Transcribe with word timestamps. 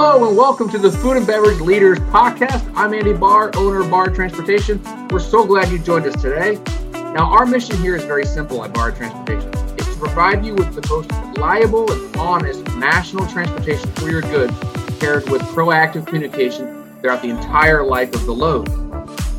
Hello 0.00 0.28
and 0.28 0.36
welcome 0.36 0.70
to 0.70 0.78
the 0.78 0.92
Food 0.92 1.16
and 1.16 1.26
Beverage 1.26 1.58
Leaders 1.58 1.98
Podcast. 1.98 2.72
I'm 2.76 2.94
Andy 2.94 3.14
Bahr, 3.14 3.50
owner 3.56 3.80
of 3.80 3.90
Bahr 3.90 4.08
Transportation. 4.08 4.80
We're 5.10 5.18
so 5.18 5.44
glad 5.44 5.72
you 5.72 5.78
joined 5.80 6.06
us 6.06 6.22
today. 6.22 6.56
Now, 6.92 7.28
our 7.32 7.44
mission 7.44 7.76
here 7.78 7.96
is 7.96 8.04
very 8.04 8.24
simple 8.24 8.64
at 8.64 8.72
Bahr 8.72 8.92
Transportation. 8.92 9.50
It's 9.76 9.92
to 9.92 9.98
provide 9.98 10.46
you 10.46 10.54
with 10.54 10.72
the 10.72 10.86
most 10.88 11.10
reliable 11.10 11.90
and 11.90 12.16
honest 12.16 12.64
national 12.76 13.26
transportation 13.26 13.90
for 13.94 14.08
your 14.08 14.20
goods, 14.20 14.56
paired 15.00 15.28
with 15.30 15.42
proactive 15.42 16.06
communication 16.06 16.96
throughout 17.00 17.20
the 17.20 17.30
entire 17.30 17.84
life 17.84 18.14
of 18.14 18.24
the 18.24 18.32
load. 18.32 18.68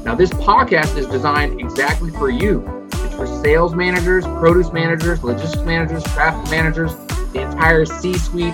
Now, 0.03 0.13
this 0.13 0.31
podcast 0.31 0.97
is 0.97 1.05
designed 1.05 1.61
exactly 1.61 2.11
for 2.11 2.29
you. 2.29 2.89
It's 2.91 3.15
for 3.15 3.27
sales 3.27 3.75
managers, 3.75 4.25
produce 4.25 4.73
managers, 4.73 5.23
logistics 5.23 5.63
managers, 5.63 6.03
traffic 6.03 6.51
managers, 6.51 6.93
the 7.31 7.43
entire 7.43 7.85
C-suite, 7.85 8.53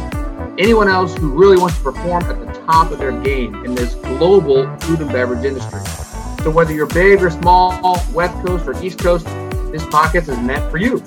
anyone 0.58 0.88
else 0.88 1.16
who 1.18 1.30
really 1.30 1.58
wants 1.58 1.78
to 1.78 1.84
perform 1.84 2.24
at 2.26 2.40
the 2.40 2.62
top 2.66 2.92
of 2.92 2.98
their 2.98 3.12
game 3.22 3.56
in 3.66 3.76
this 3.76 3.96
global 3.96 4.66
food 4.80 5.02
and 5.02 5.12
beverage 5.12 5.44
industry. 5.44 5.82
So 6.44 6.52
whether 6.52 6.74
you're 6.74 6.86
big 6.88 7.22
or 7.22 7.30
small, 7.30 7.80
West 8.14 8.34
Coast 8.46 8.68
or 8.68 8.82
East 8.84 9.00
Coast, 9.00 9.26
this 9.72 9.84
podcast 9.86 10.30
is 10.30 10.38
meant 10.40 10.70
for 10.72 10.78
you. 10.78 11.04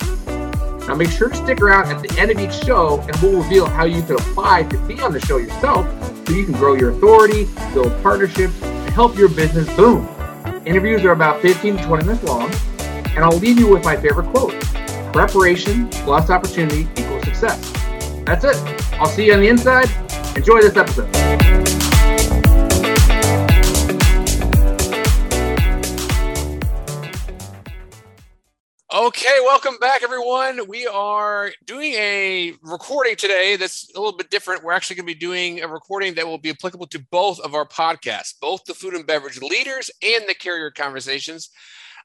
Now 0.87 0.95
make 0.95 1.11
sure 1.11 1.29
to 1.29 1.35
stick 1.37 1.61
around 1.61 1.87
at 1.93 2.03
the 2.03 2.19
end 2.19 2.31
of 2.31 2.39
each 2.39 2.65
show 2.65 3.01
and 3.01 3.17
we'll 3.17 3.43
reveal 3.43 3.67
how 3.67 3.85
you 3.85 4.03
can 4.03 4.17
apply 4.17 4.65
to 4.65 4.79
be 4.87 5.01
on 5.01 5.13
the 5.13 5.21
show 5.21 5.37
yourself 5.37 5.87
so 6.27 6.33
you 6.33 6.45
can 6.45 6.55
grow 6.55 6.75
your 6.75 6.91
authority, 6.91 7.47
build 7.73 7.93
partnerships, 8.03 8.61
and 8.63 8.95
help 8.95 9.17
your 9.17 9.29
business 9.29 9.69
boom. 9.77 10.09
Interviews 10.67 11.05
are 11.05 11.13
about 11.13 11.41
15 11.41 11.77
to 11.77 11.85
20 11.85 12.05
minutes 12.05 12.25
long, 12.25 12.51
and 12.79 13.19
I'll 13.19 13.39
leave 13.39 13.59
you 13.59 13.69
with 13.69 13.85
my 13.85 13.97
favorite 13.97 14.29
quote. 14.35 14.59
Preparation 15.13 15.89
plus 15.91 16.31
opportunity 16.31 16.89
equals 16.97 17.25
success. 17.25 17.73
That's 18.25 18.45
it. 18.45 18.78
I'll 19.01 19.07
see 19.07 19.27
you 19.27 19.35
on 19.35 19.41
the 19.41 19.49
inside. 19.49 19.89
Enjoy 20.37 20.61
this 20.61 20.77
episode. 20.77 21.09
Okay, 28.93 29.37
welcome 29.45 29.79
back, 29.81 30.03
everyone. 30.03 30.67
We 30.67 30.89
are 30.89 31.53
doing 31.65 31.93
a 31.95 32.55
recording 32.63 33.15
today 33.15 33.55
that's 33.55 33.89
a 33.95 34.01
little 34.01 34.17
bit 34.17 34.31
different. 34.31 34.65
We're 34.65 34.73
actually 34.73 34.97
going 34.97 35.07
to 35.07 35.15
be 35.15 35.21
doing 35.21 35.61
a 35.61 35.69
recording 35.69 36.15
that 36.15 36.27
will 36.27 36.39
be 36.39 36.51
applicable 36.51 36.89
to 36.89 36.99
both 37.13 37.39
of 37.39 37.55
our 37.55 37.69
podcasts, 37.69 38.35
both 38.41 38.65
the 38.65 38.75
food 38.75 38.95
and 38.95 39.07
beverage 39.07 39.41
leaders 39.41 39.93
and 40.03 40.25
the 40.27 40.35
carrier 40.35 40.73
conversations. 40.73 41.51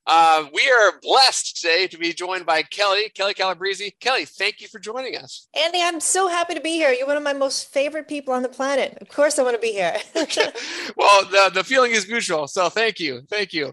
Uh, 0.05 0.45
we 0.53 0.69
are 0.69 0.99
blessed 1.01 1.57
today 1.57 1.87
to 1.87 1.97
be 1.97 2.11
joined 2.11 2.45
by 2.45 2.61
Kelly, 2.63 3.09
Kelly 3.15 3.33
Calabrese. 3.33 3.95
Kelly, 3.99 4.25
thank 4.25 4.59
you 4.59 4.67
for 4.67 4.79
joining 4.79 5.15
us. 5.15 5.47
Andy, 5.55 5.81
I'm 5.81 5.99
so 5.99 6.27
happy 6.27 6.53
to 6.55 6.61
be 6.61 6.71
here. 6.71 6.91
You're 6.91 7.07
one 7.07 7.15
of 7.15 7.23
my 7.23 7.33
most 7.33 7.71
favorite 7.71 8.07
people 8.07 8.33
on 8.33 8.43
the 8.43 8.49
planet. 8.49 8.97
Of 8.99 9.07
course, 9.09 9.39
I 9.39 9.43
want 9.43 9.55
to 9.55 9.61
be 9.61 9.71
here. 9.71 9.95
well, 10.97 11.25
the, 11.25 11.51
the 11.53 11.63
feeling 11.63 11.91
is 11.91 12.07
mutual. 12.07 12.47
So 12.47 12.69
thank 12.69 12.99
you. 12.99 13.21
Thank 13.29 13.53
you. 13.53 13.67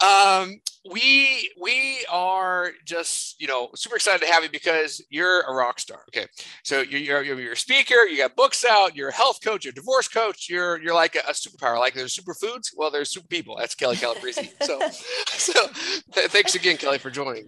Um, 0.00 0.60
we 0.90 1.52
we 1.60 2.04
are 2.10 2.72
just 2.84 3.40
you 3.40 3.46
know 3.46 3.68
super 3.74 3.96
excited 3.96 4.24
to 4.24 4.32
have 4.32 4.42
you 4.42 4.50
because 4.50 5.04
you're 5.10 5.42
a 5.42 5.52
rock 5.52 5.78
star. 5.78 6.00
Okay, 6.08 6.26
so 6.64 6.80
you're 6.80 7.22
you're, 7.22 7.38
you're 7.38 7.52
a 7.52 7.56
speaker. 7.56 8.06
You 8.06 8.16
got 8.18 8.34
books 8.34 8.64
out. 8.64 8.96
You're 8.96 9.10
a 9.10 9.14
health 9.14 9.40
coach. 9.44 9.64
You're 9.64 9.72
a 9.72 9.74
divorce 9.74 10.08
coach. 10.08 10.48
You're 10.48 10.80
you're 10.80 10.94
like 10.94 11.16
a, 11.16 11.20
a 11.28 11.32
superpower. 11.32 11.78
Like 11.78 11.94
there's 11.94 12.16
superfoods. 12.16 12.68
Well, 12.76 12.90
there's 12.90 13.10
super 13.10 13.28
people. 13.28 13.56
That's 13.58 13.74
Kelly 13.74 13.96
Calabrese. 13.96 14.52
so 14.62 14.80
so 15.26 15.52
th- 16.14 16.30
thanks 16.30 16.54
again, 16.54 16.78
Kelly, 16.78 16.98
for 16.98 17.10
joining. 17.10 17.46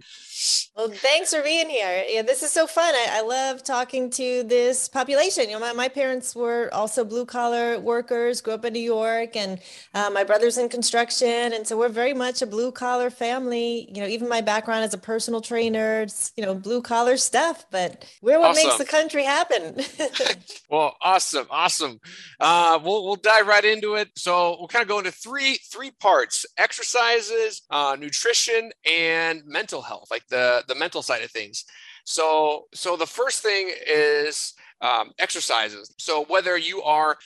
Well, 0.75 0.89
thanks 0.89 1.31
for 1.31 1.43
being 1.43 1.69
here. 1.69 2.03
Yeah, 2.09 2.23
this 2.23 2.41
is 2.41 2.51
so 2.51 2.65
fun. 2.65 2.95
I, 2.95 3.19
I 3.19 3.21
love 3.21 3.63
talking 3.63 4.09
to 4.09 4.41
this 4.41 4.89
population. 4.89 5.43
You 5.43 5.51
know, 5.51 5.59
my, 5.59 5.71
my 5.71 5.87
parents 5.87 6.35
were 6.35 6.71
also 6.73 7.05
blue 7.05 7.27
collar 7.27 7.79
workers, 7.79 8.41
grew 8.41 8.55
up 8.55 8.65
in 8.65 8.73
New 8.73 8.79
York, 8.79 9.35
and 9.35 9.59
uh, 9.93 10.09
my 10.09 10.23
brother's 10.23 10.57
in 10.57 10.69
construction. 10.69 11.53
And 11.53 11.67
so 11.67 11.77
we're 11.77 11.89
very 11.89 12.15
much 12.15 12.41
a 12.41 12.47
blue 12.47 12.71
collar 12.71 13.11
family. 13.11 13.87
You 13.93 14.01
know, 14.01 14.07
even 14.07 14.27
my 14.27 14.41
background 14.41 14.83
as 14.83 14.95
a 14.95 14.97
personal 14.97 15.41
trainer, 15.41 16.01
it's, 16.01 16.31
you 16.35 16.43
know, 16.43 16.55
blue 16.55 16.81
collar 16.81 17.17
stuff, 17.17 17.67
but 17.69 18.03
we're 18.23 18.39
what 18.39 18.57
awesome. 18.57 18.69
makes 18.69 18.79
the 18.79 18.85
country 18.85 19.25
happen. 19.25 19.79
well, 20.71 20.97
awesome. 21.01 21.45
Awesome. 21.51 21.99
Uh, 22.39 22.79
we'll, 22.83 23.05
we'll 23.05 23.15
dive 23.15 23.45
right 23.45 23.63
into 23.63 23.93
it. 23.93 24.09
So 24.15 24.57
we'll 24.57 24.69
kind 24.69 24.81
of 24.81 24.89
go 24.89 24.97
into 24.97 25.11
three, 25.11 25.59
three 25.71 25.91
parts, 25.91 26.47
exercises, 26.57 27.61
uh, 27.69 27.95
nutrition, 27.99 28.71
and 28.91 29.43
mental 29.45 29.83
health, 29.83 30.07
like 30.09 30.25
the, 30.29 30.62
the 30.67 30.75
mental 30.75 31.01
side 31.01 31.23
of 31.23 31.31
things. 31.31 31.65
So, 32.05 32.67
so 32.73 32.95
the 32.95 33.05
first 33.05 33.41
thing 33.41 33.71
is 33.87 34.53
um, 34.81 35.11
exercises. 35.19 35.93
So 35.97 36.25
whether 36.25 36.57
you 36.57 36.81
are 36.83 37.17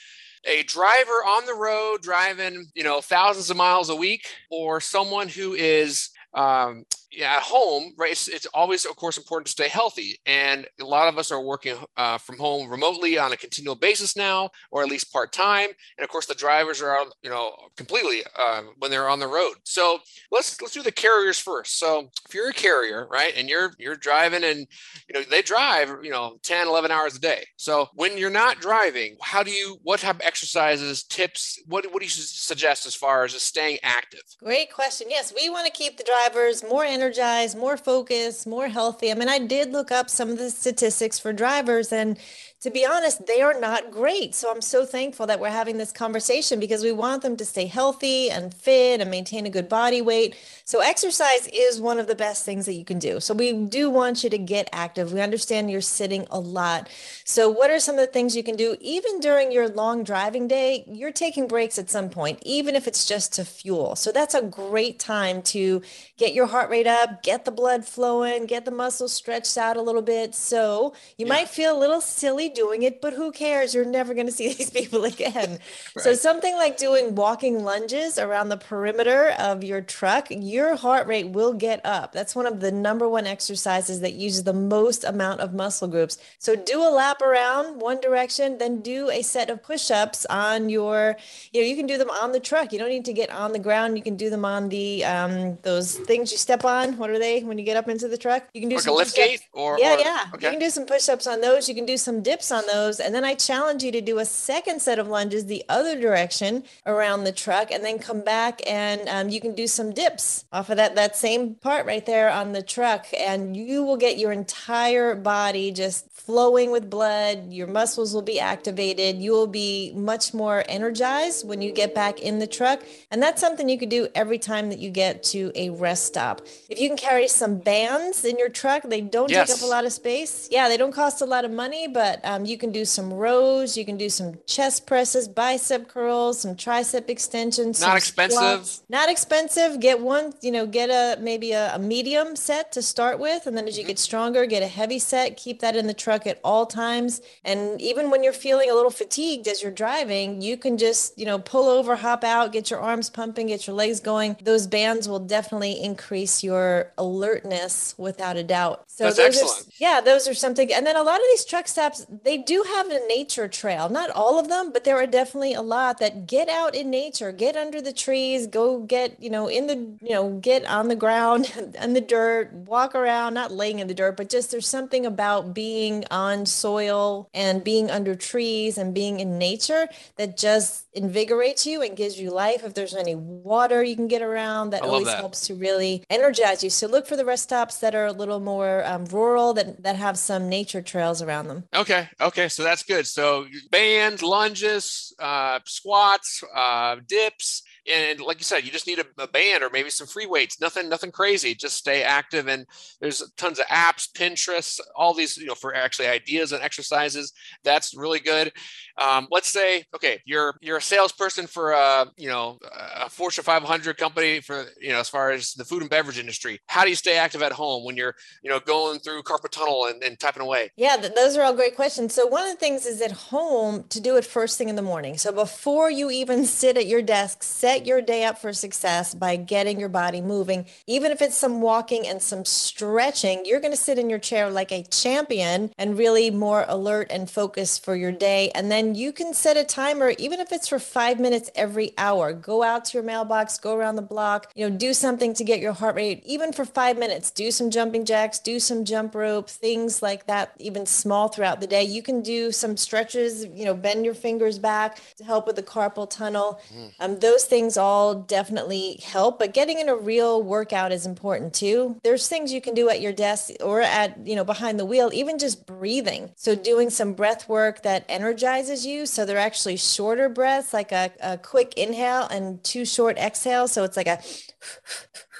a 0.44 0.62
driver 0.62 1.10
on 1.10 1.46
the 1.46 1.54
road 1.54 2.02
driving, 2.02 2.66
you 2.74 2.84
know, 2.84 3.00
thousands 3.00 3.50
of 3.50 3.56
miles 3.56 3.90
a 3.90 3.96
week, 3.96 4.26
or 4.50 4.80
someone 4.80 5.28
who 5.28 5.54
is 5.54 6.10
um, 6.34 6.84
yeah, 7.10 7.36
at 7.36 7.42
home, 7.42 7.94
right? 7.96 8.12
It's, 8.12 8.28
it's, 8.28 8.46
always, 8.52 8.84
of 8.84 8.96
course, 8.96 9.16
important 9.16 9.46
to 9.46 9.52
stay 9.52 9.68
healthy. 9.68 10.18
And 10.26 10.66
a 10.80 10.84
lot 10.84 11.08
of 11.08 11.18
us 11.18 11.32
are 11.32 11.40
working 11.40 11.76
uh, 11.96 12.18
from 12.18 12.38
home 12.38 12.68
remotely 12.68 13.18
on 13.18 13.32
a 13.32 13.36
continual 13.36 13.76
basis 13.76 14.14
now, 14.14 14.50
or 14.70 14.82
at 14.82 14.88
least 14.88 15.12
part 15.12 15.32
time. 15.32 15.70
And 15.96 16.04
of 16.04 16.10
course, 16.10 16.26
the 16.26 16.34
drivers 16.34 16.82
are, 16.82 16.98
you 17.22 17.30
know, 17.30 17.52
completely 17.76 18.22
uh, 18.38 18.62
when 18.78 18.90
they're 18.90 19.08
on 19.08 19.20
the 19.20 19.26
road. 19.26 19.54
So 19.64 19.98
let's 20.30 20.60
let's 20.60 20.74
do 20.74 20.82
the 20.82 20.92
carriers 20.92 21.38
first. 21.38 21.78
So 21.78 22.10
if 22.26 22.34
you're 22.34 22.50
a 22.50 22.54
carrier, 22.54 23.06
right, 23.10 23.32
and 23.36 23.48
you're 23.48 23.72
you're 23.78 23.96
driving, 23.96 24.44
and 24.44 24.66
you 25.08 25.14
know 25.14 25.22
they 25.22 25.42
drive, 25.42 25.88
you 26.02 26.10
know, 26.10 26.38
10, 26.42 26.66
11 26.66 26.90
hours 26.90 27.16
a 27.16 27.20
day. 27.20 27.44
So 27.56 27.88
when 27.94 28.18
you're 28.18 28.30
not 28.30 28.60
driving, 28.60 29.16
how 29.22 29.42
do 29.42 29.50
you? 29.50 29.78
What 29.82 30.00
type 30.00 30.16
of 30.16 30.22
exercises, 30.22 31.04
tips? 31.04 31.60
What 31.66 31.90
what 31.92 32.00
do 32.00 32.06
you 32.06 32.10
suggest 32.10 32.86
as 32.86 32.94
far 32.94 33.24
as 33.24 33.32
just 33.32 33.46
staying 33.46 33.78
active? 33.82 34.22
Great 34.42 34.72
question. 34.72 35.08
Yes, 35.10 35.32
we 35.34 35.48
want 35.48 35.66
to 35.66 35.72
keep 35.72 35.96
the 35.96 36.04
drivers 36.28 36.62
more 36.62 36.84
energized, 36.84 37.56
more 37.56 37.76
focused, 37.76 38.46
more 38.46 38.68
healthy. 38.68 39.10
I 39.10 39.14
mean, 39.14 39.28
I 39.28 39.38
did 39.38 39.72
look 39.72 39.90
up 39.90 40.10
some 40.10 40.30
of 40.30 40.38
the 40.38 40.50
statistics 40.50 41.18
for 41.18 41.32
drivers 41.32 41.90
and 41.90 42.18
to 42.60 42.70
be 42.70 42.84
honest, 42.84 43.24
they 43.26 43.40
are 43.40 43.58
not 43.58 43.92
great. 43.92 44.34
So 44.34 44.50
I'm 44.50 44.60
so 44.60 44.84
thankful 44.84 45.26
that 45.26 45.38
we're 45.38 45.48
having 45.48 45.78
this 45.78 45.92
conversation 45.92 46.58
because 46.58 46.82
we 46.82 46.90
want 46.90 47.22
them 47.22 47.36
to 47.36 47.44
stay 47.44 47.66
healthy 47.66 48.30
and 48.30 48.52
fit 48.52 49.00
and 49.00 49.08
maintain 49.08 49.46
a 49.46 49.50
good 49.50 49.68
body 49.68 50.02
weight. 50.02 50.34
So 50.64 50.80
exercise 50.80 51.48
is 51.52 51.80
one 51.80 52.00
of 52.00 52.08
the 52.08 52.16
best 52.16 52.44
things 52.44 52.66
that 52.66 52.74
you 52.74 52.84
can 52.84 52.98
do. 52.98 53.20
So 53.20 53.32
we 53.32 53.52
do 53.52 53.90
want 53.90 54.24
you 54.24 54.30
to 54.30 54.38
get 54.38 54.68
active. 54.72 55.12
We 55.12 55.20
understand 55.20 55.70
you're 55.70 55.80
sitting 55.80 56.26
a 56.32 56.40
lot. 56.40 56.88
So 57.24 57.48
what 57.48 57.70
are 57.70 57.78
some 57.78 57.94
of 57.94 58.00
the 58.00 58.12
things 58.12 58.36
you 58.36 58.42
can 58.42 58.56
do 58.56 58.76
even 58.80 59.20
during 59.20 59.52
your 59.52 59.68
long 59.68 60.02
driving 60.02 60.48
day? 60.48 60.84
You're 60.88 61.12
taking 61.12 61.46
breaks 61.46 61.78
at 61.78 61.88
some 61.88 62.10
point, 62.10 62.40
even 62.42 62.74
if 62.74 62.88
it's 62.88 63.06
just 63.06 63.34
to 63.34 63.44
fuel. 63.44 63.94
So 63.94 64.10
that's 64.10 64.34
a 64.34 64.42
great 64.42 64.98
time 64.98 65.42
to 65.42 65.80
get 66.16 66.34
your 66.34 66.46
heart 66.46 66.70
rate 66.70 66.88
up, 66.88 67.22
get 67.22 67.44
the 67.44 67.52
blood 67.52 67.84
flowing, 67.84 68.46
get 68.46 68.64
the 68.64 68.72
muscles 68.72 69.12
stretched 69.12 69.56
out 69.56 69.76
a 69.76 69.82
little 69.82 70.02
bit. 70.02 70.34
So 70.34 70.92
you 71.16 71.26
yeah. 71.26 71.34
might 71.34 71.48
feel 71.48 71.76
a 71.76 71.78
little 71.78 72.00
silly 72.00 72.47
doing 72.48 72.82
it, 72.82 73.00
but 73.00 73.12
who 73.12 73.32
cares? 73.32 73.74
You're 73.74 73.84
never 73.84 74.14
going 74.14 74.26
to 74.26 74.32
see 74.32 74.48
these 74.54 74.70
people 74.70 75.04
again. 75.04 75.58
right. 75.96 76.02
So 76.02 76.14
something 76.14 76.54
like 76.54 76.76
doing 76.76 77.14
walking 77.14 77.64
lunges 77.64 78.18
around 78.18 78.48
the 78.48 78.56
perimeter 78.56 79.34
of 79.38 79.64
your 79.64 79.80
truck, 79.80 80.28
your 80.30 80.76
heart 80.76 81.06
rate 81.06 81.30
will 81.30 81.52
get 81.52 81.84
up. 81.84 82.12
That's 82.12 82.34
one 82.34 82.46
of 82.46 82.60
the 82.60 82.72
number 82.72 83.08
one 83.08 83.26
exercises 83.26 84.00
that 84.00 84.14
uses 84.14 84.44
the 84.44 84.52
most 84.52 85.04
amount 85.04 85.40
of 85.40 85.54
muscle 85.54 85.88
groups. 85.88 86.18
So 86.38 86.56
do 86.56 86.80
a 86.80 86.90
lap 86.90 87.20
around 87.22 87.80
one 87.80 88.00
direction, 88.00 88.58
then 88.58 88.80
do 88.80 89.10
a 89.10 89.22
set 89.22 89.50
of 89.50 89.62
push-ups 89.62 90.26
on 90.26 90.68
your, 90.68 91.16
you 91.52 91.60
know, 91.60 91.66
you 91.66 91.76
can 91.76 91.86
do 91.86 91.98
them 91.98 92.10
on 92.10 92.32
the 92.32 92.40
truck. 92.40 92.72
You 92.72 92.78
don't 92.78 92.88
need 92.88 93.04
to 93.06 93.12
get 93.12 93.30
on 93.30 93.52
the 93.52 93.58
ground. 93.58 93.96
You 93.96 94.02
can 94.02 94.16
do 94.16 94.30
them 94.30 94.44
on 94.44 94.68
the 94.68 95.04
um 95.04 95.58
those 95.62 95.96
things 95.96 96.32
you 96.32 96.38
step 96.38 96.64
on. 96.64 96.96
What 96.96 97.10
are 97.10 97.18
they 97.18 97.42
when 97.42 97.58
you 97.58 97.64
get 97.64 97.76
up 97.76 97.88
into 97.88 98.08
the 98.08 98.18
truck? 98.18 98.48
You 98.54 98.60
can 98.60 98.68
do 98.68 98.76
like 98.76 98.84
some 98.84 98.94
a 98.94 98.96
lift 98.96 99.16
gate 99.16 99.46
or 99.52 99.78
yeah, 99.78 99.96
or, 99.96 99.98
yeah. 99.98 100.24
Okay. 100.34 100.46
You 100.46 100.50
can 100.52 100.60
do 100.60 100.70
some 100.70 100.86
push-ups 100.86 101.26
on 101.26 101.40
those. 101.40 101.68
You 101.68 101.74
can 101.74 101.86
do 101.86 101.96
some 101.96 102.22
dips 102.22 102.37
on 102.52 102.64
those. 102.66 103.00
And 103.00 103.14
then 103.14 103.24
I 103.24 103.34
challenge 103.34 103.82
you 103.82 103.92
to 103.92 104.00
do 104.00 104.18
a 104.18 104.24
second 104.24 104.80
set 104.80 104.98
of 104.98 105.08
lunges 105.08 105.46
the 105.46 105.64
other 105.68 106.00
direction 106.00 106.64
around 106.86 107.24
the 107.24 107.32
truck 107.32 107.70
and 107.70 107.84
then 107.84 107.98
come 107.98 108.22
back 108.22 108.60
and 108.66 109.08
um, 109.08 109.28
you 109.28 109.40
can 109.40 109.54
do 109.54 109.66
some 109.66 109.92
dips 109.92 110.44
off 110.52 110.70
of 110.70 110.76
that, 110.76 110.94
that 110.94 111.16
same 111.16 111.54
part 111.54 111.86
right 111.86 112.06
there 112.06 112.30
on 112.30 112.52
the 112.52 112.62
truck. 112.62 113.06
And 113.18 113.56
you 113.56 113.84
will 113.84 113.96
get 113.96 114.18
your 114.18 114.32
entire 114.32 115.14
body 115.14 115.72
just 115.72 116.10
flowing 116.10 116.70
with 116.70 116.90
blood. 116.90 117.52
Your 117.52 117.66
muscles 117.66 118.12
will 118.12 118.22
be 118.22 118.38
activated. 118.38 119.16
You 119.16 119.32
will 119.32 119.46
be 119.46 119.92
much 119.94 120.34
more 120.34 120.62
energized 120.68 121.48
when 121.48 121.62
you 121.62 121.72
get 121.72 121.94
back 121.94 122.20
in 122.20 122.38
the 122.38 122.46
truck. 122.46 122.82
And 123.10 123.22
that's 123.22 123.40
something 123.40 123.68
you 123.68 123.78
could 123.78 123.88
do 123.88 124.08
every 124.14 124.38
time 124.38 124.68
that 124.68 124.78
you 124.78 124.90
get 124.90 125.22
to 125.24 125.50
a 125.54 125.70
rest 125.70 126.04
stop. 126.04 126.42
If 126.68 126.78
you 126.80 126.88
can 126.88 126.98
carry 126.98 127.28
some 127.28 127.58
bands 127.58 128.24
in 128.24 128.38
your 128.38 128.50
truck, 128.50 128.82
they 128.82 129.00
don't 129.00 129.30
yes. 129.30 129.48
take 129.48 129.56
up 129.56 129.62
a 129.62 129.66
lot 129.66 129.86
of 129.86 129.92
space. 129.92 130.48
Yeah, 130.50 130.68
they 130.68 130.76
don't 130.76 130.92
cost 130.92 131.22
a 131.22 131.26
lot 131.26 131.44
of 131.44 131.50
money, 131.50 131.88
but 131.88 132.20
um, 132.28 132.44
you 132.44 132.58
can 132.58 132.70
do 132.70 132.84
some 132.84 133.10
rows, 133.10 133.74
you 133.74 133.86
can 133.86 133.96
do 133.96 134.10
some 134.10 134.38
chest 134.44 134.86
presses, 134.86 135.26
bicep 135.26 135.88
curls, 135.88 136.40
some 136.40 136.54
tricep 136.54 137.08
extensions. 137.08 137.80
Not 137.80 137.96
expensive. 137.96 138.36
Squats. 138.36 138.82
Not 138.90 139.08
expensive. 139.10 139.80
Get 139.80 140.00
one, 140.00 140.34
you 140.42 140.52
know, 140.52 140.66
get 140.66 140.90
a 140.90 141.18
maybe 141.22 141.52
a, 141.52 141.74
a 141.74 141.78
medium 141.78 142.36
set 142.36 142.70
to 142.72 142.82
start 142.82 143.18
with. 143.18 143.46
And 143.46 143.56
then 143.56 143.66
as 143.66 143.78
you 143.78 143.84
mm-hmm. 143.84 143.88
get 143.88 143.98
stronger, 143.98 144.44
get 144.44 144.62
a 144.62 144.66
heavy 144.66 144.98
set. 144.98 145.38
Keep 145.38 145.60
that 145.60 145.74
in 145.74 145.86
the 145.86 145.94
truck 145.94 146.26
at 146.26 146.38
all 146.44 146.66
times. 146.66 147.22
And 147.44 147.80
even 147.80 148.10
when 148.10 148.22
you're 148.22 148.34
feeling 148.34 148.70
a 148.70 148.74
little 148.74 148.90
fatigued 148.90 149.48
as 149.48 149.62
you're 149.62 149.72
driving, 149.72 150.42
you 150.42 150.58
can 150.58 150.76
just, 150.76 151.18
you 151.18 151.24
know, 151.24 151.38
pull 151.38 151.66
over, 151.66 151.96
hop 151.96 152.24
out, 152.24 152.52
get 152.52 152.70
your 152.70 152.80
arms 152.80 153.08
pumping, 153.08 153.46
get 153.46 153.66
your 153.66 153.74
legs 153.74 154.00
going. 154.00 154.36
Those 154.42 154.66
bands 154.66 155.08
will 155.08 155.20
definitely 155.20 155.82
increase 155.82 156.44
your 156.44 156.92
alertness 156.98 157.94
without 157.96 158.36
a 158.36 158.44
doubt. 158.44 158.84
So 158.88 159.04
That's 159.04 159.18
excellent. 159.18 159.66
Are, 159.66 159.72
yeah, 159.78 160.00
those 160.02 160.28
are 160.28 160.34
something. 160.34 160.70
And 160.74 160.84
then 160.84 160.96
a 160.96 161.02
lot 161.02 161.16
of 161.16 161.26
these 161.30 161.46
truck 161.46 161.68
stops, 161.68 162.04
they 162.24 162.38
do 162.38 162.64
have 162.66 162.88
a 162.88 163.06
nature 163.06 163.48
trail. 163.48 163.88
Not 163.88 164.10
all 164.10 164.38
of 164.38 164.48
them, 164.48 164.72
but 164.72 164.84
there 164.84 164.96
are 164.96 165.06
definitely 165.06 165.54
a 165.54 165.62
lot 165.62 165.98
that 165.98 166.26
get 166.26 166.48
out 166.48 166.74
in 166.74 166.90
nature, 166.90 167.32
get 167.32 167.56
under 167.56 167.80
the 167.80 167.92
trees, 167.92 168.46
go 168.46 168.80
get, 168.80 169.22
you 169.22 169.30
know, 169.30 169.48
in 169.48 169.66
the, 169.66 169.74
you 169.74 170.14
know, 170.14 170.38
get 170.38 170.64
on 170.66 170.88
the 170.88 170.96
ground 170.96 171.52
and 171.78 171.94
the 171.94 172.00
dirt, 172.00 172.52
walk 172.52 172.94
around, 172.94 173.34
not 173.34 173.52
laying 173.52 173.78
in 173.78 173.88
the 173.88 173.94
dirt, 173.94 174.16
but 174.16 174.28
just 174.28 174.50
there's 174.50 174.68
something 174.68 175.06
about 175.06 175.54
being 175.54 176.04
on 176.10 176.46
soil 176.46 177.28
and 177.34 177.64
being 177.64 177.90
under 177.90 178.14
trees 178.14 178.78
and 178.78 178.94
being 178.94 179.20
in 179.20 179.38
nature 179.38 179.88
that 180.16 180.36
just 180.36 180.86
invigorates 180.92 181.66
you 181.66 181.82
and 181.82 181.96
gives 181.96 182.18
you 182.18 182.30
life. 182.30 182.64
If 182.64 182.74
there's 182.74 182.94
any 182.94 183.14
water 183.14 183.82
you 183.82 183.96
can 183.96 184.08
get 184.08 184.22
around, 184.22 184.70
that 184.70 184.82
always 184.82 185.06
that. 185.06 185.18
helps 185.18 185.46
to 185.46 185.54
really 185.54 186.02
energize 186.10 186.64
you. 186.64 186.70
So 186.70 186.86
look 186.86 187.06
for 187.06 187.16
the 187.16 187.24
rest 187.24 187.44
stops 187.44 187.78
that 187.78 187.94
are 187.94 188.06
a 188.06 188.12
little 188.12 188.40
more 188.40 188.84
um, 188.84 189.04
rural 189.06 189.54
that, 189.54 189.82
that 189.82 189.96
have 189.96 190.18
some 190.18 190.48
nature 190.48 190.82
trails 190.82 191.22
around 191.22 191.48
them. 191.48 191.64
Okay. 191.74 192.07
Okay. 192.20 192.48
So 192.48 192.62
that's 192.62 192.82
good. 192.82 193.06
So 193.06 193.46
bands, 193.70 194.22
lunges, 194.22 195.12
uh, 195.18 195.60
squats, 195.64 196.42
uh, 196.54 196.96
dips, 197.06 197.62
and 197.88 198.20
like 198.20 198.38
you 198.38 198.44
said, 198.44 198.64
you 198.64 198.70
just 198.70 198.86
need 198.86 198.98
a, 198.98 199.22
a, 199.22 199.28
band 199.28 199.62
or 199.62 199.70
maybe 199.70 199.90
some 199.90 200.06
free 200.06 200.26
weights. 200.26 200.60
Nothing, 200.60 200.88
nothing 200.88 201.10
crazy. 201.10 201.54
Just 201.54 201.76
stay 201.76 202.02
active. 202.02 202.48
And 202.48 202.66
there's 203.00 203.22
tons 203.36 203.58
of 203.58 203.66
apps, 203.66 204.08
Pinterest, 204.12 204.80
all 204.96 205.14
these, 205.14 205.36
you 205.36 205.46
know, 205.46 205.54
for 205.54 205.74
actually 205.74 206.08
ideas 206.08 206.52
and 206.52 206.62
exercises. 206.62 207.32
That's 207.64 207.96
really 207.96 208.20
good. 208.20 208.52
Um, 208.98 209.28
let's 209.30 209.48
say, 209.48 209.84
okay, 209.94 210.20
you're 210.24 210.56
you're 210.60 210.78
a 210.78 210.82
salesperson 210.82 211.46
for 211.46 211.70
a 211.70 212.06
you 212.16 212.28
know 212.28 212.58
a 212.72 213.08
Fortune 213.08 213.44
500 213.44 213.96
company 213.96 214.40
for 214.40 214.66
you 214.80 214.90
know 214.90 214.98
as 214.98 215.08
far 215.08 215.30
as 215.30 215.52
the 215.54 215.64
food 215.64 215.82
and 215.82 215.90
beverage 215.90 216.18
industry. 216.18 216.60
How 216.66 216.82
do 216.82 216.90
you 216.90 216.96
stay 216.96 217.16
active 217.16 217.42
at 217.42 217.52
home 217.52 217.84
when 217.84 217.96
you're 217.96 218.14
you 218.42 218.50
know 218.50 218.58
going 218.58 218.98
through 218.98 219.22
carpet 219.22 219.52
tunnel 219.52 219.86
and, 219.86 220.02
and 220.02 220.18
typing 220.18 220.42
away? 220.42 220.70
Yeah, 220.76 220.96
th- 220.96 221.14
those 221.14 221.36
are 221.36 221.44
all 221.44 221.54
great 221.54 221.76
questions. 221.76 222.12
So 222.12 222.26
one 222.26 222.44
of 222.44 222.50
the 222.50 222.58
things 222.58 222.86
is 222.86 223.00
at 223.00 223.12
home 223.12 223.84
to 223.90 224.00
do 224.00 224.16
it 224.16 224.24
first 224.24 224.58
thing 224.58 224.68
in 224.68 224.76
the 224.76 224.82
morning. 224.82 225.16
So 225.16 225.30
before 225.30 225.90
you 225.90 226.10
even 226.10 226.44
sit 226.44 226.76
at 226.76 226.86
your 226.86 227.02
desk, 227.02 227.44
set 227.44 227.77
set 227.78 227.86
your 227.86 228.02
day 228.02 228.24
up 228.24 228.38
for 228.38 228.52
success 228.52 229.14
by 229.14 229.36
getting 229.36 229.78
your 229.78 229.88
body 229.88 230.20
moving. 230.20 230.66
Even 230.86 231.12
if 231.12 231.22
it's 231.22 231.36
some 231.36 231.60
walking 231.60 232.06
and 232.08 232.20
some 232.20 232.44
stretching, 232.44 233.44
you're 233.44 233.60
going 233.60 233.72
to 233.72 233.78
sit 233.78 233.98
in 233.98 234.10
your 234.10 234.18
chair 234.18 234.50
like 234.50 234.72
a 234.72 234.82
champion 234.84 235.70
and 235.78 235.96
really 235.96 236.30
more 236.30 236.64
alert 236.66 237.06
and 237.10 237.30
focused 237.30 237.84
for 237.84 237.94
your 237.94 238.10
day. 238.10 238.50
And 238.54 238.70
then 238.70 238.96
you 238.96 239.12
can 239.12 239.32
set 239.32 239.56
a 239.56 239.62
timer, 239.62 240.12
even 240.18 240.40
if 240.40 240.50
it's 240.50 240.66
for 240.66 240.80
five 240.80 241.20
minutes 241.20 241.50
every 241.54 241.92
hour. 241.96 242.32
Go 242.32 242.64
out 242.64 242.86
to 242.86 242.94
your 242.94 243.04
mailbox, 243.04 243.58
go 243.58 243.76
around 243.76 243.94
the 243.94 244.02
block, 244.02 244.50
you 244.56 244.68
know, 244.68 244.76
do 244.76 244.92
something 244.92 245.32
to 245.34 245.44
get 245.44 245.60
your 245.60 245.72
heart 245.72 245.94
rate, 245.94 246.22
even 246.26 246.52
for 246.52 246.64
five 246.64 246.98
minutes. 246.98 247.30
Do 247.30 247.52
some 247.52 247.70
jumping 247.70 248.04
jacks, 248.04 248.40
do 248.40 248.58
some 248.58 248.84
jump 248.84 249.14
rope, 249.14 249.48
things 249.48 250.02
like 250.02 250.26
that, 250.26 250.52
even 250.58 250.84
small 250.84 251.28
throughout 251.28 251.60
the 251.60 251.68
day. 251.68 251.84
You 251.84 252.02
can 252.02 252.22
do 252.22 252.50
some 252.50 252.76
stretches, 252.76 253.44
you 253.44 253.64
know, 253.64 253.74
bend 253.74 254.04
your 254.04 254.14
fingers 254.14 254.58
back 254.58 255.00
to 255.18 255.24
help 255.24 255.46
with 255.46 255.54
the 255.54 255.62
carpal 255.62 256.10
tunnel. 256.10 256.60
Mm. 256.74 256.92
Um, 256.98 257.18
those 257.20 257.44
things 257.44 257.67
things 257.68 257.76
all 257.76 258.14
definitely 258.14 258.98
help, 259.04 259.38
but 259.38 259.52
getting 259.52 259.78
in 259.78 259.90
a 259.90 259.94
real 259.94 260.42
workout 260.42 260.90
is 260.90 261.04
important 261.04 261.52
too. 261.52 262.00
There's 262.02 262.26
things 262.26 262.50
you 262.50 262.62
can 262.62 262.72
do 262.72 262.88
at 262.88 263.02
your 263.02 263.12
desk 263.12 263.50
or 263.60 263.82
at, 263.82 264.26
you 264.26 264.34
know, 264.34 264.44
behind 264.44 264.80
the 264.80 264.86
wheel, 264.86 265.10
even 265.12 265.38
just 265.38 265.66
breathing. 265.66 266.32
So 266.34 266.54
doing 266.54 266.88
some 266.88 267.12
breath 267.12 267.46
work 267.46 267.82
that 267.82 268.06
energizes 268.08 268.86
you. 268.86 269.04
So 269.04 269.26
they're 269.26 269.36
actually 269.36 269.76
shorter 269.76 270.30
breaths, 270.30 270.72
like 270.72 270.92
a, 270.92 271.12
a 271.20 271.36
quick 271.36 271.74
inhale 271.76 272.26
and 272.30 272.64
two 272.64 272.86
short 272.86 273.18
exhales. 273.18 273.70
So 273.70 273.84
it's 273.84 273.98
like 273.98 274.06
a 274.08 274.18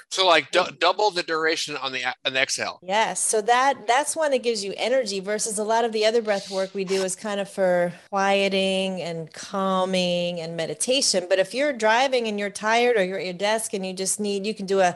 so 0.09 0.25
like 0.25 0.51
d- 0.51 0.61
double 0.79 1.11
the 1.11 1.23
duration 1.23 1.77
on 1.77 1.91
the 1.91 2.03
on 2.25 2.33
the 2.33 2.41
exhale. 2.41 2.79
Yes. 2.81 3.21
So 3.21 3.41
that 3.41 3.87
that's 3.87 4.15
one 4.15 4.31
that 4.31 4.43
gives 4.43 4.63
you 4.63 4.73
energy 4.75 5.19
versus 5.19 5.59
a 5.59 5.63
lot 5.63 5.85
of 5.85 5.91
the 5.91 6.05
other 6.05 6.21
breath 6.21 6.49
work 6.49 6.73
we 6.73 6.83
do 6.83 7.03
is 7.03 7.15
kind 7.15 7.39
of 7.39 7.49
for 7.49 7.93
quieting 8.09 9.01
and 9.01 9.31
calming 9.31 10.39
and 10.39 10.57
meditation. 10.57 11.27
But 11.29 11.39
if 11.39 11.53
you're 11.53 11.73
driving 11.73 12.27
and 12.27 12.39
you're 12.39 12.49
tired 12.49 12.97
or 12.97 13.03
you're 13.03 13.19
at 13.19 13.25
your 13.25 13.33
desk 13.33 13.73
and 13.73 13.85
you 13.85 13.93
just 13.93 14.19
need 14.19 14.45
you 14.45 14.55
can 14.55 14.65
do 14.65 14.79
a 14.79 14.95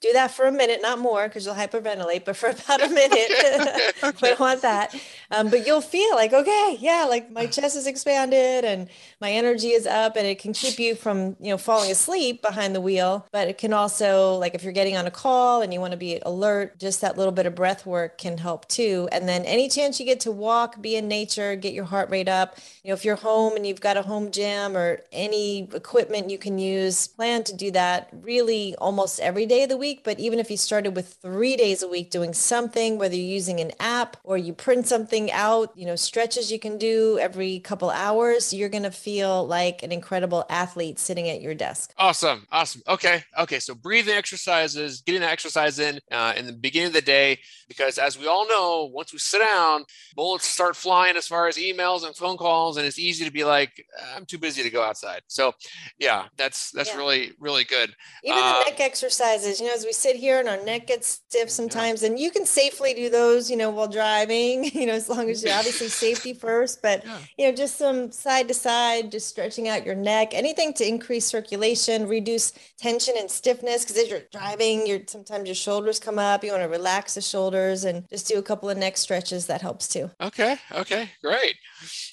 do 0.00 0.12
that 0.12 0.30
for 0.30 0.46
a 0.46 0.52
minute, 0.52 0.80
not 0.82 0.98
more 0.98 1.28
because 1.28 1.44
you'll 1.44 1.54
hyperventilate, 1.54 2.24
but 2.24 2.36
for 2.36 2.48
about 2.50 2.82
a 2.82 2.88
minute. 2.88 3.94
we 4.22 4.28
don't 4.28 4.40
want 4.40 4.62
that. 4.62 4.94
Um, 5.30 5.48
but 5.48 5.66
you'll 5.66 5.80
feel 5.80 6.14
like, 6.14 6.32
okay, 6.32 6.76
yeah, 6.80 7.06
like 7.08 7.30
my 7.30 7.46
chest 7.46 7.76
is 7.76 7.86
expanded 7.86 8.64
and 8.64 8.88
my 9.20 9.30
energy 9.30 9.70
is 9.70 9.86
up 9.86 10.16
and 10.16 10.26
it 10.26 10.38
can 10.38 10.52
keep 10.52 10.78
you 10.78 10.94
from, 10.94 11.36
you 11.40 11.50
know, 11.50 11.58
falling 11.58 11.90
asleep 11.90 12.42
behind 12.42 12.74
the 12.74 12.80
wheel. 12.80 13.26
But 13.32 13.48
it 13.48 13.58
can 13.58 13.72
also, 13.72 14.34
like 14.36 14.54
if 14.54 14.64
you're 14.64 14.72
getting 14.72 14.96
on 14.96 15.06
a 15.06 15.10
call 15.10 15.62
and 15.62 15.72
you 15.72 15.80
want 15.80 15.92
to 15.92 15.96
be 15.96 16.20
alert, 16.24 16.78
just 16.78 17.00
that 17.00 17.16
little 17.16 17.32
bit 17.32 17.46
of 17.46 17.54
breath 17.54 17.86
work 17.86 18.18
can 18.18 18.38
help 18.38 18.66
too. 18.68 19.08
And 19.12 19.28
then 19.28 19.44
any 19.44 19.68
chance 19.68 20.00
you 20.00 20.06
get 20.06 20.20
to 20.20 20.32
walk, 20.32 20.80
be 20.80 20.96
in 20.96 21.08
nature, 21.08 21.54
get 21.56 21.72
your 21.72 21.84
heart 21.84 22.10
rate 22.10 22.28
up. 22.28 22.58
You 22.82 22.88
know, 22.88 22.94
if 22.94 23.04
you're 23.04 23.16
home 23.16 23.56
and 23.56 23.66
you've 23.66 23.80
got 23.80 23.96
a 23.96 24.02
home 24.02 24.30
gym 24.30 24.76
or 24.76 25.00
any 25.12 25.68
equipment 25.72 26.30
you 26.30 26.38
can 26.38 26.58
use, 26.58 27.06
plan 27.08 27.44
to 27.44 27.54
do 27.54 27.70
that 27.72 28.08
really 28.22 28.74
almost 28.76 29.20
every 29.20 29.46
day 29.46 29.62
of 29.64 29.68
the 29.68 29.76
week. 29.76 30.02
But 30.04 30.18
even 30.18 30.38
if 30.38 30.50
you 30.50 30.56
started 30.56 30.96
with 30.96 31.14
three 31.22 31.56
days 31.56 31.82
a 31.82 31.88
week 31.88 32.10
doing 32.10 32.32
something, 32.34 32.98
whether 32.98 33.14
you're 33.14 33.24
using 33.24 33.60
an 33.60 33.72
app 33.78 34.16
or 34.24 34.36
you 34.36 34.52
print 34.52 34.86
something 34.86 35.19
out, 35.28 35.76
you 35.76 35.86
know, 35.86 35.96
stretches 35.96 36.52
you 36.52 36.60
can 36.60 36.78
do 36.78 37.18
every 37.18 37.58
couple 37.58 37.90
hours, 37.90 38.54
you're 38.54 38.68
going 38.68 38.84
to 38.84 38.92
feel 38.92 39.44
like 39.44 39.82
an 39.82 39.90
incredible 39.90 40.44
athlete 40.48 41.00
sitting 41.00 41.28
at 41.28 41.40
your 41.40 41.54
desk. 41.54 41.92
Awesome. 41.98 42.46
Awesome. 42.52 42.82
Okay. 42.86 43.24
Okay. 43.36 43.58
So 43.58 43.74
breathing 43.74 44.14
exercises, 44.14 45.00
getting 45.00 45.22
that 45.22 45.32
exercise 45.32 45.80
in 45.80 45.98
uh, 46.12 46.34
in 46.36 46.46
the 46.46 46.52
beginning 46.52 46.88
of 46.88 46.92
the 46.92 47.02
day, 47.02 47.40
because 47.66 47.98
as 47.98 48.18
we 48.18 48.26
all 48.26 48.46
know, 48.48 48.90
once 48.92 49.12
we 49.12 49.18
sit 49.18 49.40
down, 49.40 49.84
bullets 50.14 50.46
start 50.46 50.76
flying 50.76 51.16
as 51.16 51.26
far 51.26 51.48
as 51.48 51.56
emails 51.56 52.04
and 52.04 52.14
phone 52.14 52.36
calls, 52.36 52.76
and 52.76 52.86
it's 52.86 52.98
easy 52.98 53.24
to 53.24 53.30
be 53.30 53.44
like, 53.44 53.84
I'm 54.14 54.26
too 54.26 54.38
busy 54.38 54.62
to 54.62 54.70
go 54.70 54.82
outside. 54.82 55.22
So, 55.26 55.54
yeah, 55.98 56.26
that's 56.36 56.70
that's 56.70 56.90
yeah. 56.90 56.96
really 56.96 57.32
really 57.40 57.64
good. 57.64 57.94
Even 58.24 58.38
uh, 58.42 58.58
the 58.64 58.70
neck 58.70 58.80
exercises, 58.80 59.60
you 59.60 59.66
know, 59.66 59.74
as 59.74 59.84
we 59.84 59.92
sit 59.92 60.16
here 60.16 60.38
and 60.40 60.48
our 60.48 60.62
neck 60.64 60.86
gets 60.86 61.20
stiff 61.28 61.50
sometimes, 61.50 62.02
yeah. 62.02 62.08
and 62.08 62.18
you 62.18 62.30
can 62.30 62.46
safely 62.46 62.94
do 62.94 63.08
those, 63.08 63.50
you 63.50 63.56
know, 63.56 63.70
while 63.70 63.88
driving. 63.88 64.70
You 64.80 64.86
know, 64.86 64.98
long 65.10 65.28
as 65.28 65.42
you're 65.42 65.54
obviously 65.54 65.88
safety 66.06 66.32
first, 66.32 66.80
but 66.80 67.04
yeah. 67.04 67.18
you 67.36 67.46
know, 67.48 67.54
just 67.54 67.76
some 67.76 68.10
side 68.10 68.48
to 68.48 68.54
side, 68.54 69.10
just 69.10 69.28
stretching 69.28 69.68
out 69.68 69.84
your 69.84 69.94
neck, 69.94 70.32
anything 70.32 70.72
to 70.74 70.86
increase 70.86 71.26
circulation, 71.26 72.06
reduce 72.06 72.52
tension 72.78 73.14
and 73.18 73.30
stiffness. 73.30 73.84
Because 73.84 73.98
as 73.98 74.08
you're 74.08 74.22
driving, 74.32 74.86
you're 74.86 75.00
sometimes 75.06 75.46
your 75.46 75.54
shoulders 75.54 75.98
come 75.98 76.18
up. 76.18 76.42
You 76.42 76.52
want 76.52 76.62
to 76.62 76.68
relax 76.68 77.14
the 77.14 77.20
shoulders 77.20 77.40
shoulders 77.50 77.84
and 77.84 78.08
just 78.08 78.28
do 78.28 78.38
a 78.38 78.42
couple 78.42 78.70
of 78.70 78.76
neck 78.76 78.96
stretches. 78.96 79.46
That 79.46 79.60
helps 79.60 79.88
too. 79.88 80.10
Okay. 80.20 80.56
Okay. 80.72 81.08
Great. 81.22 81.56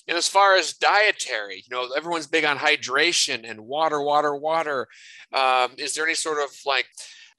And 0.08 0.18
as 0.18 0.28
far 0.28 0.56
as 0.56 0.74
dietary, 0.74 1.64
you 1.68 1.76
know, 1.76 1.90
everyone's 1.96 2.28
big 2.28 2.46
on 2.46 2.58
hydration 2.58 3.50
and 3.50 3.62
water, 3.62 4.02
water, 4.02 4.36
water. 4.36 4.88
Um, 5.34 5.72
is 5.78 5.94
there 5.94 6.06
any 6.06 6.16
sort 6.16 6.42
of 6.42 6.50
like 6.66 6.88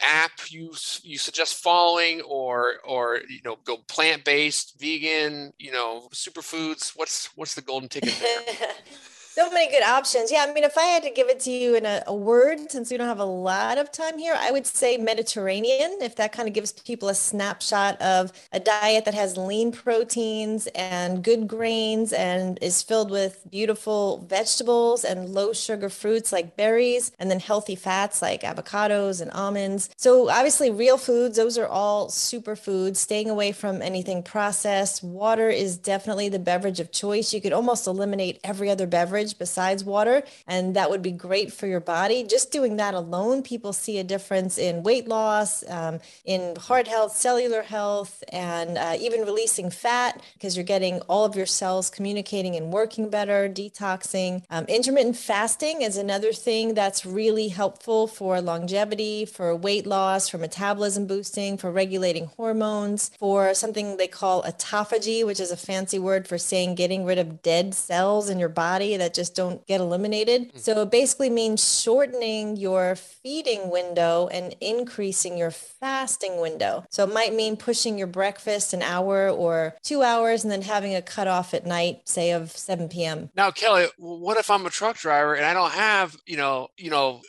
app 0.00 0.50
you 0.50 0.72
you 1.02 1.18
suggest 1.18 1.62
following, 1.62 2.20
or 2.22 2.74
or 2.84 3.20
you 3.28 3.40
know, 3.44 3.58
go 3.64 3.78
plant 3.88 4.24
based, 4.24 4.78
vegan, 4.78 5.52
you 5.58 5.72
know, 5.72 6.08
superfoods? 6.12 6.92
What's 6.96 7.26
what's 7.36 7.54
the 7.54 7.62
golden 7.62 7.88
ticket 7.88 8.14
there? 8.20 8.68
so 9.38 9.48
many 9.52 9.70
good 9.70 9.84
options. 9.84 10.32
Yeah, 10.32 10.44
I 10.48 10.52
mean, 10.52 10.64
if 10.64 10.76
I 10.76 10.82
had 10.82 11.04
to 11.04 11.10
give 11.10 11.28
it 11.28 11.38
to 11.40 11.50
you 11.52 11.76
in 11.76 11.86
a, 11.86 12.02
a, 12.08 12.14
word, 12.14 12.72
since 12.72 12.90
we 12.90 12.96
don't 12.96 13.06
have 13.06 13.20
a 13.20 13.24
lot 13.24 13.78
of 13.78 13.92
time 13.92 14.18
here, 14.18 14.34
I 14.36 14.50
would 14.50 14.66
say 14.66 14.96
Mediterranean, 14.96 15.98
if 16.00 16.16
that 16.16 16.32
kind 16.32 16.48
of 16.48 16.54
gives 16.54 16.72
people 16.72 17.08
a 17.08 17.14
snapshot 17.14 18.02
of 18.02 18.32
a 18.50 18.58
diet 18.58 19.04
that 19.04 19.14
has 19.14 19.36
lean 19.36 19.70
proteins 19.70 20.66
and 20.74 21.22
good 21.22 21.46
grains 21.46 22.12
and 22.12 22.58
is 22.60 22.82
filled 22.82 23.12
with 23.12 23.46
beautiful 23.48 24.26
vegetables 24.28 25.04
and 25.04 25.28
low 25.28 25.52
sugar 25.52 25.88
fruits 25.88 26.32
like 26.32 26.56
berries, 26.56 27.12
and 27.20 27.30
then 27.30 27.38
healthy 27.38 27.76
fats 27.76 28.20
like 28.20 28.42
avocados 28.42 29.20
and 29.20 29.30
almonds. 29.30 29.88
So, 29.96 30.30
obviously, 30.30 30.72
real 30.72 30.98
foods, 30.98 31.36
those 31.36 31.56
are 31.58 31.68
all 31.68 32.08
superfoods, 32.08 32.96
staying 32.96 33.30
away 33.30 33.52
from 33.52 33.82
anything 33.82 34.24
processed. 34.24 35.04
Water 35.04 35.48
is 35.48 35.76
definitely 35.76 36.28
the 36.28 36.40
beverage 36.40 36.80
of 36.80 36.90
choice. 36.90 37.32
You 37.32 37.40
could 37.40 37.52
almost 37.52 37.86
eliminate 37.86 38.40
every 38.42 38.68
other 38.68 38.88
beverage 38.88 39.27
beverage 39.28 39.38
besides 39.38 39.84
water. 39.84 40.22
And 40.46 40.74
that 40.76 40.90
would 40.90 41.02
be 41.02 41.12
great 41.12 41.52
for 41.52 41.66
your 41.66 41.80
body. 41.80 42.24
Just 42.24 42.52
doing 42.52 42.76
that 42.76 42.94
alone, 42.94 43.42
people 43.42 43.72
see 43.72 43.98
a 43.98 44.04
difference 44.04 44.58
in 44.58 44.82
weight 44.82 45.08
loss, 45.08 45.64
um, 45.68 46.00
in 46.24 46.56
heart 46.56 46.88
health, 46.88 47.16
cellular 47.16 47.62
health, 47.62 48.22
and 48.32 48.78
uh, 48.78 48.96
even 49.00 49.22
releasing 49.22 49.70
fat 49.70 50.20
because 50.34 50.56
you're 50.56 50.64
getting 50.64 51.00
all 51.08 51.24
of 51.24 51.36
your 51.36 51.46
cells 51.46 51.90
communicating 51.90 52.56
and 52.56 52.72
working 52.72 53.10
better, 53.10 53.48
detoxing. 53.48 54.42
Um, 54.50 54.64
intermittent 54.66 55.16
fasting 55.16 55.82
is 55.82 55.96
another 55.96 56.32
thing 56.32 56.74
that's 56.74 57.04
really 57.06 57.48
helpful 57.48 58.06
for 58.06 58.40
longevity, 58.40 59.24
for 59.24 59.54
weight 59.56 59.86
loss, 59.86 60.28
for 60.28 60.38
metabolism 60.38 61.06
boosting, 61.06 61.56
for 61.58 61.70
regulating 61.70 62.26
hormones, 62.36 63.10
for 63.18 63.54
something 63.54 63.96
they 63.96 64.08
call 64.08 64.42
autophagy, 64.42 65.24
which 65.24 65.40
is 65.40 65.50
a 65.50 65.56
fancy 65.56 65.98
word 65.98 66.26
for 66.28 66.38
saying 66.38 66.74
getting 66.74 67.04
rid 67.04 67.18
of 67.18 67.42
dead 67.42 67.74
cells 67.74 68.28
in 68.28 68.38
your 68.38 68.48
body 68.48 68.96
that 68.96 69.17
just 69.18 69.34
don't 69.34 69.66
get 69.66 69.80
eliminated. 69.80 70.52
Hmm. 70.52 70.58
So 70.58 70.82
it 70.82 70.90
basically 70.92 71.28
means 71.28 71.82
shortening 71.82 72.56
your 72.56 72.94
feeding 72.94 73.68
window 73.68 74.28
and 74.28 74.54
increasing 74.60 75.36
your 75.36 75.50
fasting 75.50 76.40
window. 76.40 76.84
So 76.88 77.02
it 77.02 77.12
might 77.12 77.34
mean 77.34 77.56
pushing 77.56 77.98
your 77.98 78.06
breakfast 78.06 78.72
an 78.72 78.80
hour 78.80 79.28
or 79.28 79.74
two 79.82 80.04
hours 80.04 80.44
and 80.44 80.52
then 80.52 80.62
having 80.62 80.94
a 80.94 81.02
cutoff 81.02 81.52
at 81.52 81.66
night, 81.66 82.08
say 82.08 82.30
of 82.30 82.52
7 82.52 82.88
p.m. 82.88 83.30
Now, 83.34 83.50
Kelly, 83.50 83.88
what 83.96 84.36
if 84.36 84.50
I'm 84.50 84.64
a 84.66 84.70
truck 84.70 84.96
driver 84.96 85.34
and 85.34 85.44
I 85.44 85.52
don't 85.52 85.72
have, 85.72 86.16
you 86.24 86.36
know, 86.36 86.68
you 86.76 86.90
know, 86.90 87.20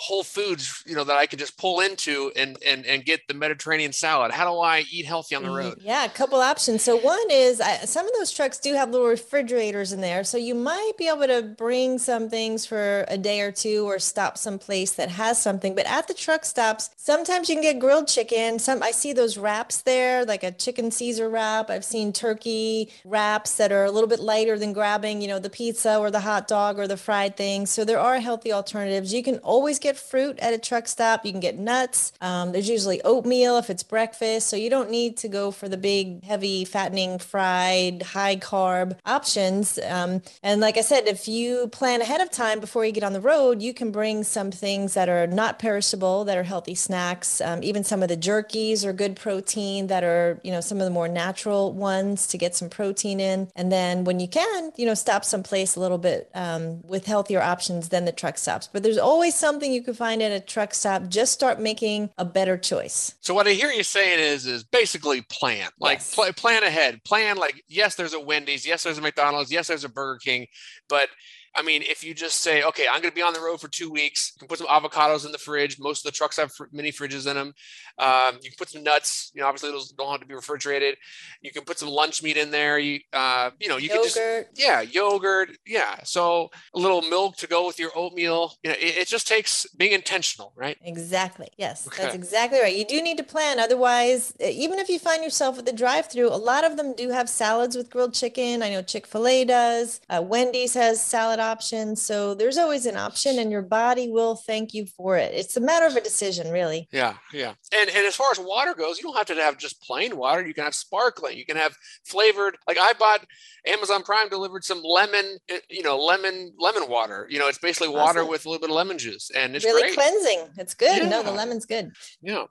whole 0.00 0.24
foods 0.24 0.82
you 0.86 0.94
know 0.94 1.04
that 1.04 1.16
i 1.16 1.26
can 1.26 1.38
just 1.38 1.58
pull 1.58 1.80
into 1.80 2.32
and 2.34 2.56
and 2.64 2.86
and 2.86 3.04
get 3.04 3.20
the 3.28 3.34
mediterranean 3.34 3.92
salad. 3.92 4.32
How 4.32 4.50
do 4.50 4.60
i 4.60 4.84
eat 4.90 5.04
healthy 5.04 5.34
on 5.34 5.42
the 5.42 5.50
road? 5.50 5.78
yeah 5.80 6.04
a 6.04 6.08
couple 6.08 6.40
options. 6.40 6.82
So 6.82 6.96
one 6.96 7.30
is 7.30 7.60
I, 7.60 7.78
some 7.84 8.06
of 8.06 8.12
those 8.14 8.32
trucks 8.32 8.58
do 8.58 8.74
have 8.74 8.90
little 8.90 9.06
refrigerators 9.06 9.92
in 9.92 10.00
there. 10.00 10.24
So 10.24 10.38
you 10.38 10.54
might 10.54 10.92
be 10.96 11.08
able 11.08 11.26
to 11.26 11.42
bring 11.42 11.98
some 11.98 12.28
things 12.28 12.66
for 12.66 13.04
a 13.08 13.18
day 13.18 13.40
or 13.40 13.52
two 13.52 13.84
or 13.84 13.98
stop 13.98 14.38
someplace 14.38 14.92
that 14.94 15.10
has 15.10 15.40
something. 15.40 15.74
But 15.74 15.86
at 15.86 16.08
the 16.08 16.14
truck 16.14 16.44
stops 16.44 16.90
sometimes 16.96 17.48
you 17.48 17.56
can 17.56 17.62
get 17.62 17.78
grilled 17.78 18.08
chicken. 18.08 18.58
Some 18.58 18.82
i 18.82 18.90
see 18.90 19.12
those 19.12 19.36
wraps 19.36 19.82
there 19.82 20.24
like 20.24 20.42
a 20.42 20.52
chicken 20.52 20.90
caesar 20.90 21.28
wrap. 21.28 21.70
I've 21.70 21.84
seen 21.84 22.12
turkey 22.12 22.90
wraps 23.04 23.56
that 23.56 23.72
are 23.72 23.84
a 23.84 23.90
little 23.90 24.08
bit 24.08 24.20
lighter 24.20 24.58
than 24.58 24.72
grabbing 24.72 25.20
you 25.22 25.28
know 25.28 25.38
the 25.38 25.50
pizza 25.50 25.98
or 25.98 26.10
the 26.10 26.20
hot 26.20 26.48
dog 26.48 26.78
or 26.78 26.86
the 26.86 26.96
fried 26.96 27.36
thing 27.36 27.66
so 27.66 27.84
there 27.84 27.98
are 27.98 28.18
healthy 28.20 28.52
alternatives. 28.52 29.12
You 29.12 29.22
can 29.22 29.38
always 29.38 29.78
get 29.78 29.89
fruit 29.98 30.38
at 30.38 30.54
a 30.54 30.58
truck 30.58 30.88
stop. 30.88 31.24
You 31.24 31.32
can 31.32 31.40
get 31.40 31.58
nuts. 31.58 32.12
Um, 32.20 32.52
there's 32.52 32.68
usually 32.68 33.02
oatmeal 33.02 33.58
if 33.58 33.70
it's 33.70 33.82
breakfast. 33.82 34.48
So 34.48 34.56
you 34.56 34.70
don't 34.70 34.90
need 34.90 35.16
to 35.18 35.28
go 35.28 35.50
for 35.50 35.68
the 35.68 35.76
big, 35.76 36.24
heavy, 36.24 36.64
fattening, 36.64 37.18
fried, 37.18 38.02
high 38.02 38.36
carb 38.36 38.98
options. 39.06 39.78
Um, 39.78 40.22
and 40.42 40.60
like 40.60 40.76
I 40.76 40.82
said, 40.82 41.06
if 41.06 41.28
you 41.28 41.68
plan 41.68 42.00
ahead 42.00 42.20
of 42.20 42.30
time 42.30 42.60
before 42.60 42.84
you 42.84 42.92
get 42.92 43.04
on 43.04 43.12
the 43.12 43.20
road, 43.20 43.62
you 43.62 43.74
can 43.74 43.90
bring 43.90 44.24
some 44.24 44.50
things 44.50 44.94
that 44.94 45.08
are 45.08 45.26
not 45.26 45.58
perishable, 45.58 46.24
that 46.24 46.36
are 46.36 46.42
healthy 46.42 46.74
snacks. 46.74 47.40
Um, 47.40 47.62
even 47.62 47.84
some 47.84 48.02
of 48.02 48.08
the 48.08 48.16
jerkies 48.16 48.84
are 48.84 48.92
good 48.92 49.16
protein 49.16 49.86
that 49.88 50.04
are, 50.04 50.40
you 50.42 50.50
know, 50.50 50.60
some 50.60 50.78
of 50.78 50.84
the 50.84 50.90
more 50.90 51.08
natural 51.08 51.72
ones 51.72 52.26
to 52.28 52.38
get 52.38 52.54
some 52.54 52.68
protein 52.68 53.20
in. 53.20 53.48
And 53.56 53.70
then 53.70 54.04
when 54.04 54.20
you 54.20 54.28
can, 54.28 54.72
you 54.76 54.86
know, 54.86 54.94
stop 54.94 55.24
someplace 55.24 55.76
a 55.76 55.80
little 55.80 55.98
bit 55.98 56.30
um, 56.34 56.82
with 56.86 57.06
healthier 57.06 57.40
options 57.40 57.88
than 57.88 58.04
the 58.04 58.12
truck 58.12 58.38
stops. 58.38 58.68
But 58.72 58.82
there's 58.82 58.98
always 58.98 59.34
something 59.34 59.69
you 59.72 59.82
can 59.82 59.94
find 59.94 60.22
at 60.22 60.32
a 60.32 60.40
truck 60.40 60.74
stop. 60.74 61.08
Just 61.08 61.32
start 61.32 61.60
making 61.60 62.10
a 62.18 62.24
better 62.24 62.56
choice. 62.56 63.14
So 63.20 63.34
what 63.34 63.46
I 63.46 63.52
hear 63.52 63.70
you 63.70 63.82
saying 63.82 64.18
is, 64.20 64.46
is 64.46 64.64
basically 64.64 65.22
plan, 65.22 65.68
like 65.78 65.98
yes. 65.98 66.14
pl- 66.14 66.32
plan 66.32 66.62
ahead, 66.62 67.02
plan 67.04 67.36
like, 67.36 67.62
yes, 67.68 67.94
there's 67.94 68.14
a 68.14 68.20
Wendy's, 68.20 68.66
yes, 68.66 68.82
there's 68.82 68.98
a 68.98 69.02
McDonald's, 69.02 69.52
yes, 69.52 69.68
there's 69.68 69.84
a 69.84 69.88
Burger 69.88 70.18
King, 70.18 70.46
but 70.88 71.08
I 71.54 71.62
mean, 71.62 71.82
if 71.82 72.04
you 72.04 72.14
just 72.14 72.42
say, 72.42 72.62
okay, 72.62 72.86
I'm 72.86 73.00
going 73.00 73.10
to 73.10 73.14
be 73.14 73.22
on 73.22 73.32
the 73.32 73.40
road 73.40 73.60
for 73.60 73.68
two 73.68 73.90
weeks, 73.90 74.32
you 74.34 74.38
can 74.38 74.48
put 74.48 74.58
some 74.58 74.68
avocados 74.68 75.26
in 75.26 75.32
the 75.32 75.38
fridge. 75.38 75.78
Most 75.80 76.06
of 76.06 76.12
the 76.12 76.16
trucks 76.16 76.36
have 76.36 76.52
mini 76.72 76.92
fridges 76.92 77.28
in 77.28 77.36
them. 77.36 77.52
Um, 77.98 78.36
you 78.42 78.50
can 78.50 78.56
put 78.56 78.70
some 78.70 78.84
nuts. 78.84 79.32
You 79.34 79.40
know, 79.40 79.48
obviously 79.48 79.70
those 79.70 79.90
don't 79.90 80.10
have 80.10 80.20
to 80.20 80.26
be 80.26 80.34
refrigerated. 80.34 80.96
You 81.42 81.50
can 81.50 81.64
put 81.64 81.78
some 81.78 81.88
lunch 81.88 82.22
meat 82.22 82.36
in 82.36 82.52
there. 82.52 82.78
You, 82.78 83.00
uh, 83.12 83.50
you 83.58 83.68
know, 83.68 83.78
you 83.78 83.88
yogurt. 83.88 84.12
can 84.14 84.44
just 84.44 84.60
yeah, 84.60 84.80
yogurt. 84.80 85.50
Yeah, 85.66 85.96
so 86.04 86.50
a 86.74 86.78
little 86.78 87.02
milk 87.02 87.36
to 87.38 87.48
go 87.48 87.66
with 87.66 87.80
your 87.80 87.90
oatmeal. 87.96 88.54
You 88.62 88.70
know, 88.70 88.76
it, 88.78 88.98
it 88.98 89.08
just 89.08 89.26
takes 89.26 89.66
being 89.76 89.92
intentional, 89.92 90.52
right? 90.54 90.78
Exactly. 90.84 91.48
Yes, 91.58 91.86
okay. 91.88 92.04
that's 92.04 92.14
exactly 92.14 92.60
right. 92.60 92.74
You 92.74 92.86
do 92.86 93.02
need 93.02 93.16
to 93.18 93.24
plan. 93.24 93.58
Otherwise, 93.58 94.34
even 94.40 94.78
if 94.78 94.88
you 94.88 95.00
find 95.00 95.24
yourself 95.24 95.58
at 95.58 95.66
the 95.66 95.72
drive-through, 95.72 96.28
a 96.28 96.36
lot 96.36 96.64
of 96.64 96.76
them 96.76 96.94
do 96.94 97.10
have 97.10 97.28
salads 97.28 97.76
with 97.76 97.90
grilled 97.90 98.14
chicken. 98.14 98.62
I 98.62 98.70
know 98.70 98.82
Chick 98.82 99.06
Fil 99.06 99.26
A 99.26 99.44
does. 99.44 100.00
Uh, 100.08 100.22
Wendy's 100.24 100.74
has 100.74 101.02
salad 101.02 101.39
option. 101.40 101.96
So 101.96 102.34
there's 102.34 102.58
always 102.58 102.86
an 102.86 102.96
option 102.96 103.38
and 103.38 103.50
your 103.50 103.62
body 103.62 104.10
will 104.10 104.36
thank 104.36 104.74
you 104.74 104.86
for 104.86 105.16
it. 105.16 105.32
It's 105.34 105.56
a 105.56 105.60
matter 105.60 105.86
of 105.86 105.96
a 105.96 106.00
decision, 106.00 106.50
really. 106.50 106.88
Yeah. 106.92 107.14
Yeah. 107.32 107.54
And, 107.74 107.88
and 107.90 108.06
as 108.06 108.16
far 108.16 108.30
as 108.30 108.38
water 108.38 108.74
goes, 108.74 108.98
you 108.98 109.04
don't 109.04 109.16
have 109.16 109.26
to 109.26 109.34
have 109.34 109.58
just 109.58 109.82
plain 109.82 110.16
water. 110.16 110.46
You 110.46 110.54
can 110.54 110.64
have 110.64 110.74
sparkling, 110.74 111.38
you 111.38 111.44
can 111.44 111.56
have 111.56 111.76
flavored. 112.04 112.56
Like 112.66 112.78
I 112.78 112.92
bought 112.92 113.26
Amazon 113.66 114.02
Prime 114.02 114.28
delivered 114.28 114.64
some 114.64 114.82
lemon, 114.82 115.38
eh, 115.48 115.58
you 115.68 115.82
know, 115.82 115.98
lemon, 115.98 116.52
lemon 116.58 116.88
water. 116.88 117.26
You 117.30 117.38
know, 117.38 117.48
it's 117.48 117.58
basically 117.58 117.88
water 117.88 118.20
awesome. 118.20 118.30
with 118.30 118.46
a 118.46 118.48
little 118.48 118.60
bit 118.60 118.70
of 118.70 118.76
lemon 118.76 118.98
juice 118.98 119.30
and 119.34 119.56
it's 119.56 119.64
really 119.64 119.82
great. 119.82 119.94
cleansing. 119.94 120.48
It's 120.58 120.74
good. 120.74 121.02
Yeah. 121.02 121.08
No, 121.08 121.22
the 121.22 121.32
lemon's 121.32 121.66
good. 121.66 121.92
Yeah. 122.22 122.44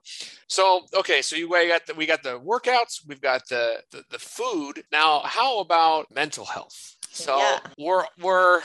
So, 0.48 0.82
okay. 0.96 1.22
So 1.22 1.36
you 1.36 1.50
we 1.50 1.68
got 1.68 1.86
the, 1.86 1.94
we 1.94 2.06
got 2.06 2.24
the 2.24 2.40
workouts, 2.40 3.02
we've 3.08 3.22
got 3.22 3.48
the, 3.50 3.82
the, 3.92 4.04
the 4.10 4.20
food. 4.20 4.84
Now, 4.92 5.22
how 5.24 5.60
about 5.60 6.08
mental 6.14 6.46
health? 6.46 6.96
So 7.20 7.38
yeah. 7.38 7.60
we're 7.78 8.06
we're 8.22 8.62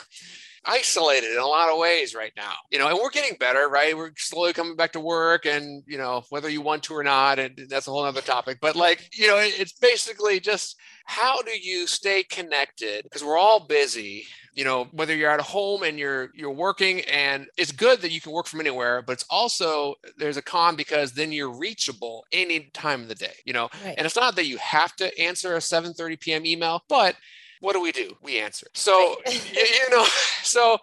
isolated 0.67 1.33
in 1.33 1.39
a 1.39 1.47
lot 1.47 1.71
of 1.71 1.79
ways 1.79 2.15
right 2.15 2.33
now, 2.37 2.55
you 2.71 2.79
know, 2.79 2.89
and 2.89 2.99
we're 3.01 3.11
getting 3.11 3.37
better, 3.39 3.69
right? 3.69 3.97
We're 3.97 4.13
slowly 4.17 4.53
coming 4.53 4.77
back 4.77 4.93
to 4.93 5.01
work 5.01 5.47
and, 5.47 5.83
you 5.87 5.99
know, 5.99 6.25
whether 6.31 6.49
you 6.49 6.61
want 6.61 6.83
to 6.85 6.95
or 6.95 7.05
not, 7.05 7.39
and 7.39 7.67
that's 7.69 7.87
a 7.87 7.91
whole 7.91 8.05
other 8.05 8.21
topic. 8.21 8.59
But 8.61 8.77
like, 8.77 9.11
you 9.13 9.27
know, 9.27 9.37
it's 9.39 9.73
basically 9.73 10.41
just 10.41 10.77
how 11.05 11.43
do 11.43 11.51
you 11.51 11.87
stay 11.87 12.23
connected? 12.23 13.05
Because 13.05 13.23
we're 13.23 13.39
all 13.39 13.67
busy, 13.67 14.27
you 14.55 14.65
know, 14.65 14.85
whether 14.93 15.15
you're 15.15 15.31
at 15.31 15.41
home 15.41 15.83
and 15.83 15.99
you're 15.99 16.31
you're 16.35 16.51
working 16.51 17.01
and 17.03 17.47
it's 17.57 17.73
good 17.73 18.01
that 18.01 18.13
you 18.13 18.21
can 18.21 18.33
work 18.33 18.47
from 18.47 18.61
anywhere, 18.61 19.03
but 19.03 19.13
it's 19.13 19.27
also 19.29 19.95
there's 20.17 20.37
a 20.37 20.43
con 20.43 20.77
because 20.77 21.13
then 21.13 21.33
you're 21.33 21.55
reachable 21.55 22.25
any 22.33 22.71
time 22.73 23.03
of 23.03 23.09
the 23.09 23.15
day, 23.15 23.35
you 23.45 23.53
know. 23.53 23.69
Right. 23.85 23.95
And 23.99 24.07
it's 24.07 24.17
not 24.17 24.37
that 24.37 24.47
you 24.47 24.57
have 24.59 24.97
to 24.97 25.19
answer 25.21 25.55
a 25.55 25.59
7:30 25.59 26.21
p.m. 26.21 26.47
email, 26.47 26.83
but 26.89 27.17
what 27.61 27.73
do 27.73 27.81
we 27.81 27.93
do? 27.93 28.17
We 28.23 28.39
answer. 28.39 28.67
So, 28.75 29.17
you 29.27 29.91
know, 29.91 30.05
so 30.43 30.79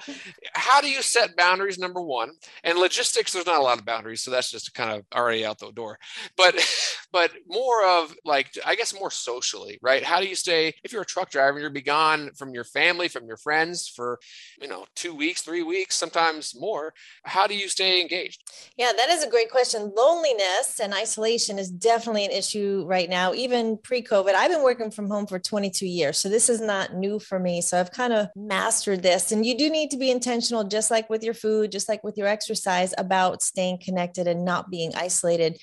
how 0.54 0.82
do 0.82 0.90
you 0.90 1.02
set 1.02 1.36
boundaries? 1.36 1.78
Number 1.78 2.02
one, 2.02 2.32
and 2.64 2.78
logistics, 2.78 3.34
there's 3.34 3.46
not 3.46 3.60
a 3.60 3.64
lot 3.64 3.80
of 3.80 3.86
boundaries. 3.86 4.22
So 4.22 4.32
that's 4.32 4.52
just 4.52 4.74
kind 4.74 4.92
of 4.92 5.06
already 5.14 5.46
out 5.46 5.60
the 5.60 5.72
door. 5.72 6.00
But, 6.38 6.56
but 7.12 7.32
more 7.48 7.86
of 7.86 8.16
like, 8.24 8.52
I 8.66 8.76
guess 8.76 8.94
more 8.98 9.12
socially, 9.12 9.80
right? 9.82 10.04
How 10.04 10.20
do 10.20 10.28
you 10.28 10.36
stay, 10.36 10.74
if 10.84 10.92
you're 10.92 11.02
a 11.02 11.06
truck 11.06 11.30
driver, 11.30 11.60
you're 11.60 11.70
be 11.70 11.82
gone 11.82 12.32
from 12.38 12.54
your 12.54 12.64
family, 12.64 13.08
from 13.08 13.26
your 13.26 13.38
friends 13.38 13.88
for, 13.88 14.20
you 14.62 14.68
know, 14.68 14.86
two 14.96 15.16
weeks, 15.16 15.42
three 15.42 15.64
weeks, 15.64 15.96
sometimes 15.96 16.56
more. 16.60 16.94
How 17.24 17.48
do 17.48 17.56
you 17.56 17.68
stay 17.68 18.02
engaged? 18.02 18.44
Yeah, 18.78 18.92
that 18.96 19.10
is 19.10 19.24
a 19.24 19.30
great 19.30 19.50
question. 19.50 19.92
Loneliness 19.96 20.80
and 20.82 20.94
isolation 20.94 21.60
is 21.60 21.70
definitely 21.70 22.26
an 22.26 22.32
issue 22.32 22.86
right 22.88 23.10
now, 23.10 23.34
even 23.34 23.78
pre 23.78 24.02
COVID. 24.02 24.34
I've 24.34 24.52
been 24.52 24.64
working 24.64 24.92
from 24.92 25.10
home 25.10 25.28
for 25.28 25.40
22 25.40 25.86
years. 25.86 26.18
So 26.18 26.30
this 26.30 26.50
is 26.50 26.62
not 26.62 26.94
new 26.94 27.20
for 27.20 27.40
me. 27.40 27.62
So 27.62 27.80
I've 27.80 27.92
kind 27.92 28.14
of 28.14 28.28
mastered 28.36 29.02
this. 29.02 29.32
And 29.32 29.46
you 29.46 29.58
do 29.58 29.70
need 29.70 29.92
to 29.92 29.98
be 29.98 30.12
intentional, 30.12 30.64
just 30.64 30.92
like 30.92 31.10
with 31.10 31.24
your 31.24 31.34
food, 31.34 31.72
just 31.72 31.90
like 31.90 32.04
with 32.04 32.18
your 32.18 32.28
exercise, 32.28 32.94
about 32.98 33.42
staying 33.42 33.80
connected 33.84 34.28
and 34.28 34.46
not 34.46 34.70
being 34.70 34.94
isolated. 34.96 35.58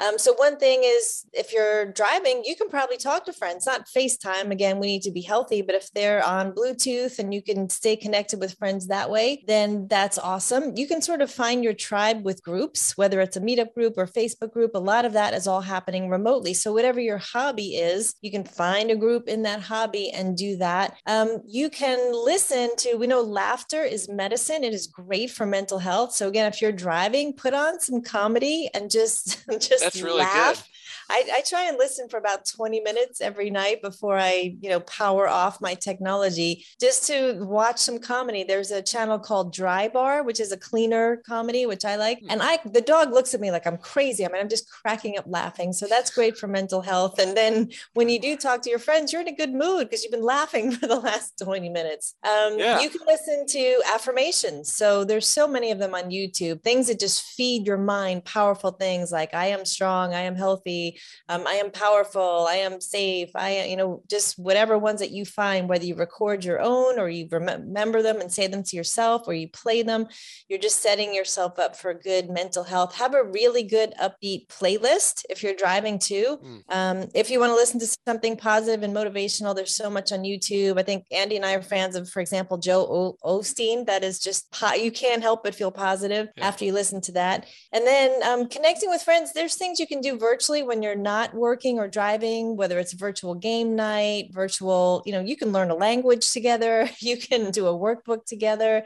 Um, 0.00 0.18
so 0.18 0.34
one 0.34 0.58
thing 0.58 0.82
is 0.84 1.26
if 1.32 1.52
you're 1.52 1.86
driving, 1.92 2.42
you 2.44 2.56
can 2.56 2.68
probably 2.68 2.96
talk 2.96 3.24
to 3.26 3.32
friends, 3.32 3.66
not 3.66 3.86
FaceTime. 3.86 4.50
Again, 4.50 4.78
we 4.78 4.86
need 4.86 5.02
to 5.02 5.10
be 5.10 5.22
healthy, 5.22 5.62
but 5.62 5.74
if 5.74 5.90
they're 5.92 6.24
on 6.24 6.52
Bluetooth 6.52 7.18
and 7.18 7.32
you 7.32 7.42
can 7.42 7.68
stay 7.68 7.96
connected 7.96 8.40
with 8.40 8.56
friends 8.58 8.88
that 8.88 9.10
way, 9.10 9.44
then 9.46 9.86
that's 9.88 10.18
awesome. 10.18 10.76
You 10.76 10.86
can 10.86 11.02
sort 11.02 11.22
of 11.22 11.30
find 11.30 11.64
your 11.64 11.74
tribe 11.74 12.24
with 12.24 12.42
groups, 12.42 12.96
whether 12.96 13.20
it's 13.20 13.36
a 13.36 13.40
meetup 13.40 13.74
group 13.74 13.94
or 13.96 14.06
Facebook 14.06 14.52
group. 14.52 14.72
A 14.74 14.78
lot 14.78 15.04
of 15.04 15.12
that 15.14 15.34
is 15.34 15.46
all 15.46 15.60
happening 15.60 16.08
remotely. 16.08 16.54
So 16.54 16.72
whatever 16.72 17.00
your 17.00 17.18
hobby 17.18 17.76
is, 17.76 18.14
you 18.20 18.30
can 18.30 18.44
find 18.44 18.90
a 18.90 18.96
group 18.96 19.28
in 19.28 19.42
that 19.42 19.60
hobby 19.60 20.10
and 20.10 20.36
do 20.36 20.56
that. 20.56 20.96
Um, 21.06 21.42
you 21.46 21.70
can 21.70 22.12
listen 22.12 22.70
to, 22.78 22.96
we 22.96 23.06
know 23.06 23.20
laughter 23.20 23.82
is 23.82 24.08
medicine. 24.08 24.64
It 24.64 24.74
is 24.74 24.86
great 24.86 25.30
for 25.30 25.46
mental 25.46 25.78
health. 25.78 26.12
So 26.12 26.28
again, 26.28 26.46
if 26.46 26.60
you're 26.60 26.72
driving, 26.72 27.32
put 27.32 27.54
on 27.54 27.80
some 27.80 28.02
comedy 28.02 28.68
and 28.74 28.90
just 28.90 29.44
just 29.60 29.81
that's 29.82 30.02
really 30.02 30.20
laugh. 30.20 30.56
good. 30.56 30.71
I, 31.12 31.24
I 31.30 31.42
try 31.42 31.68
and 31.68 31.76
listen 31.76 32.08
for 32.08 32.16
about 32.16 32.46
20 32.46 32.80
minutes 32.80 33.20
every 33.20 33.50
night 33.50 33.82
before 33.82 34.18
I, 34.18 34.56
you 34.60 34.70
know, 34.70 34.80
power 34.80 35.28
off 35.28 35.60
my 35.60 35.74
technology 35.74 36.64
just 36.80 37.06
to 37.08 37.44
watch 37.44 37.78
some 37.78 37.98
comedy. 37.98 38.44
There's 38.44 38.70
a 38.70 38.80
channel 38.80 39.18
called 39.18 39.52
Dry 39.52 39.88
Bar, 39.88 40.22
which 40.22 40.40
is 40.40 40.52
a 40.52 40.56
cleaner 40.56 41.18
comedy, 41.18 41.66
which 41.66 41.84
I 41.84 41.96
like. 41.96 42.20
And 42.30 42.40
I, 42.42 42.60
the 42.64 42.80
dog 42.80 43.12
looks 43.12 43.34
at 43.34 43.42
me 43.42 43.50
like 43.50 43.66
I'm 43.66 43.76
crazy. 43.76 44.24
I 44.24 44.28
mean, 44.28 44.40
I'm 44.40 44.48
just 44.48 44.70
cracking 44.70 45.18
up 45.18 45.26
laughing. 45.28 45.74
So 45.74 45.86
that's 45.86 46.10
great 46.10 46.38
for 46.38 46.46
mental 46.46 46.80
health. 46.80 47.18
And 47.18 47.36
then 47.36 47.70
when 47.92 48.08
you 48.08 48.18
do 48.18 48.34
talk 48.34 48.62
to 48.62 48.70
your 48.70 48.78
friends, 48.78 49.12
you're 49.12 49.20
in 49.20 49.28
a 49.28 49.36
good 49.36 49.52
mood 49.52 49.90
because 49.90 50.02
you've 50.02 50.12
been 50.12 50.24
laughing 50.24 50.72
for 50.72 50.86
the 50.86 50.98
last 50.98 51.38
20 51.42 51.68
minutes. 51.68 52.14
Um, 52.24 52.58
yeah. 52.58 52.80
You 52.80 52.88
can 52.88 53.02
listen 53.06 53.46
to 53.48 53.82
affirmations. 53.92 54.74
So 54.74 55.04
there's 55.04 55.28
so 55.28 55.46
many 55.46 55.72
of 55.72 55.78
them 55.78 55.94
on 55.94 56.04
YouTube, 56.04 56.62
things 56.62 56.86
that 56.86 56.98
just 56.98 57.22
feed 57.22 57.66
your 57.66 57.76
mind, 57.76 58.24
powerful 58.24 58.70
things 58.70 59.12
like 59.12 59.34
I 59.34 59.48
am 59.48 59.66
strong, 59.66 60.14
I 60.14 60.20
am 60.20 60.36
healthy, 60.36 60.98
um, 61.28 61.46
I 61.46 61.54
am 61.54 61.70
powerful, 61.70 62.46
I 62.48 62.56
am 62.56 62.80
safe, 62.80 63.30
I, 63.34 63.64
you 63.64 63.76
know, 63.76 64.02
just 64.08 64.38
whatever 64.38 64.78
ones 64.78 65.00
that 65.00 65.10
you 65.10 65.24
find, 65.24 65.68
whether 65.68 65.84
you 65.84 65.94
record 65.94 66.44
your 66.44 66.60
own 66.60 66.98
or 66.98 67.08
you 67.08 67.28
remember 67.30 68.02
them 68.02 68.20
and 68.20 68.32
say 68.32 68.46
them 68.46 68.62
to 68.64 68.76
yourself 68.76 69.22
or 69.26 69.34
you 69.34 69.48
play 69.48 69.82
them, 69.82 70.06
you're 70.48 70.58
just 70.58 70.82
setting 70.82 71.14
yourself 71.14 71.58
up 71.58 71.76
for 71.76 71.94
good 71.94 72.30
mental 72.30 72.64
health. 72.64 72.94
Have 72.96 73.14
a 73.14 73.24
really 73.24 73.62
good 73.62 73.94
upbeat 74.00 74.46
playlist 74.48 75.24
if 75.30 75.42
you're 75.42 75.54
driving 75.54 75.98
too. 75.98 76.38
Mm. 76.42 76.62
Um, 76.68 77.08
if 77.14 77.30
you 77.30 77.40
want 77.40 77.50
to 77.50 77.56
listen 77.56 77.80
to 77.80 77.96
something 78.06 78.36
positive 78.36 78.82
and 78.82 78.94
motivational, 78.94 79.54
there's 79.54 79.76
so 79.76 79.90
much 79.90 80.12
on 80.12 80.20
YouTube. 80.20 80.78
I 80.78 80.82
think 80.82 81.04
Andy 81.10 81.36
and 81.36 81.44
I 81.44 81.54
are 81.54 81.62
fans 81.62 81.96
of, 81.96 82.08
for 82.08 82.20
example, 82.20 82.58
Joe 82.58 83.16
o- 83.24 83.38
Osteen. 83.38 83.86
That 83.86 84.04
is 84.04 84.18
just, 84.18 84.50
po- 84.50 84.74
you 84.74 84.90
can't 84.90 85.22
help 85.22 85.44
but 85.44 85.54
feel 85.54 85.70
positive 85.70 86.28
yeah. 86.36 86.46
after 86.46 86.64
you 86.64 86.72
listen 86.72 87.00
to 87.02 87.12
that. 87.12 87.46
And 87.72 87.86
then 87.86 88.22
um, 88.24 88.48
connecting 88.48 88.90
with 88.90 89.02
friends, 89.02 89.32
there's 89.32 89.56
things 89.56 89.78
you 89.78 89.86
can 89.86 90.00
do 90.00 90.18
virtually 90.18 90.62
when 90.62 90.82
you're 90.82 90.91
not 90.94 91.34
working 91.34 91.78
or 91.78 91.88
driving, 91.88 92.56
whether 92.56 92.78
it's 92.78 92.92
virtual 92.92 93.34
game 93.34 93.74
night, 93.76 94.32
virtual, 94.32 95.02
you 95.06 95.12
know, 95.12 95.20
you 95.20 95.36
can 95.36 95.52
learn 95.52 95.70
a 95.70 95.74
language 95.74 96.32
together, 96.32 96.88
you 96.98 97.16
can 97.16 97.50
do 97.50 97.66
a 97.66 97.72
workbook 97.72 98.24
together. 98.24 98.84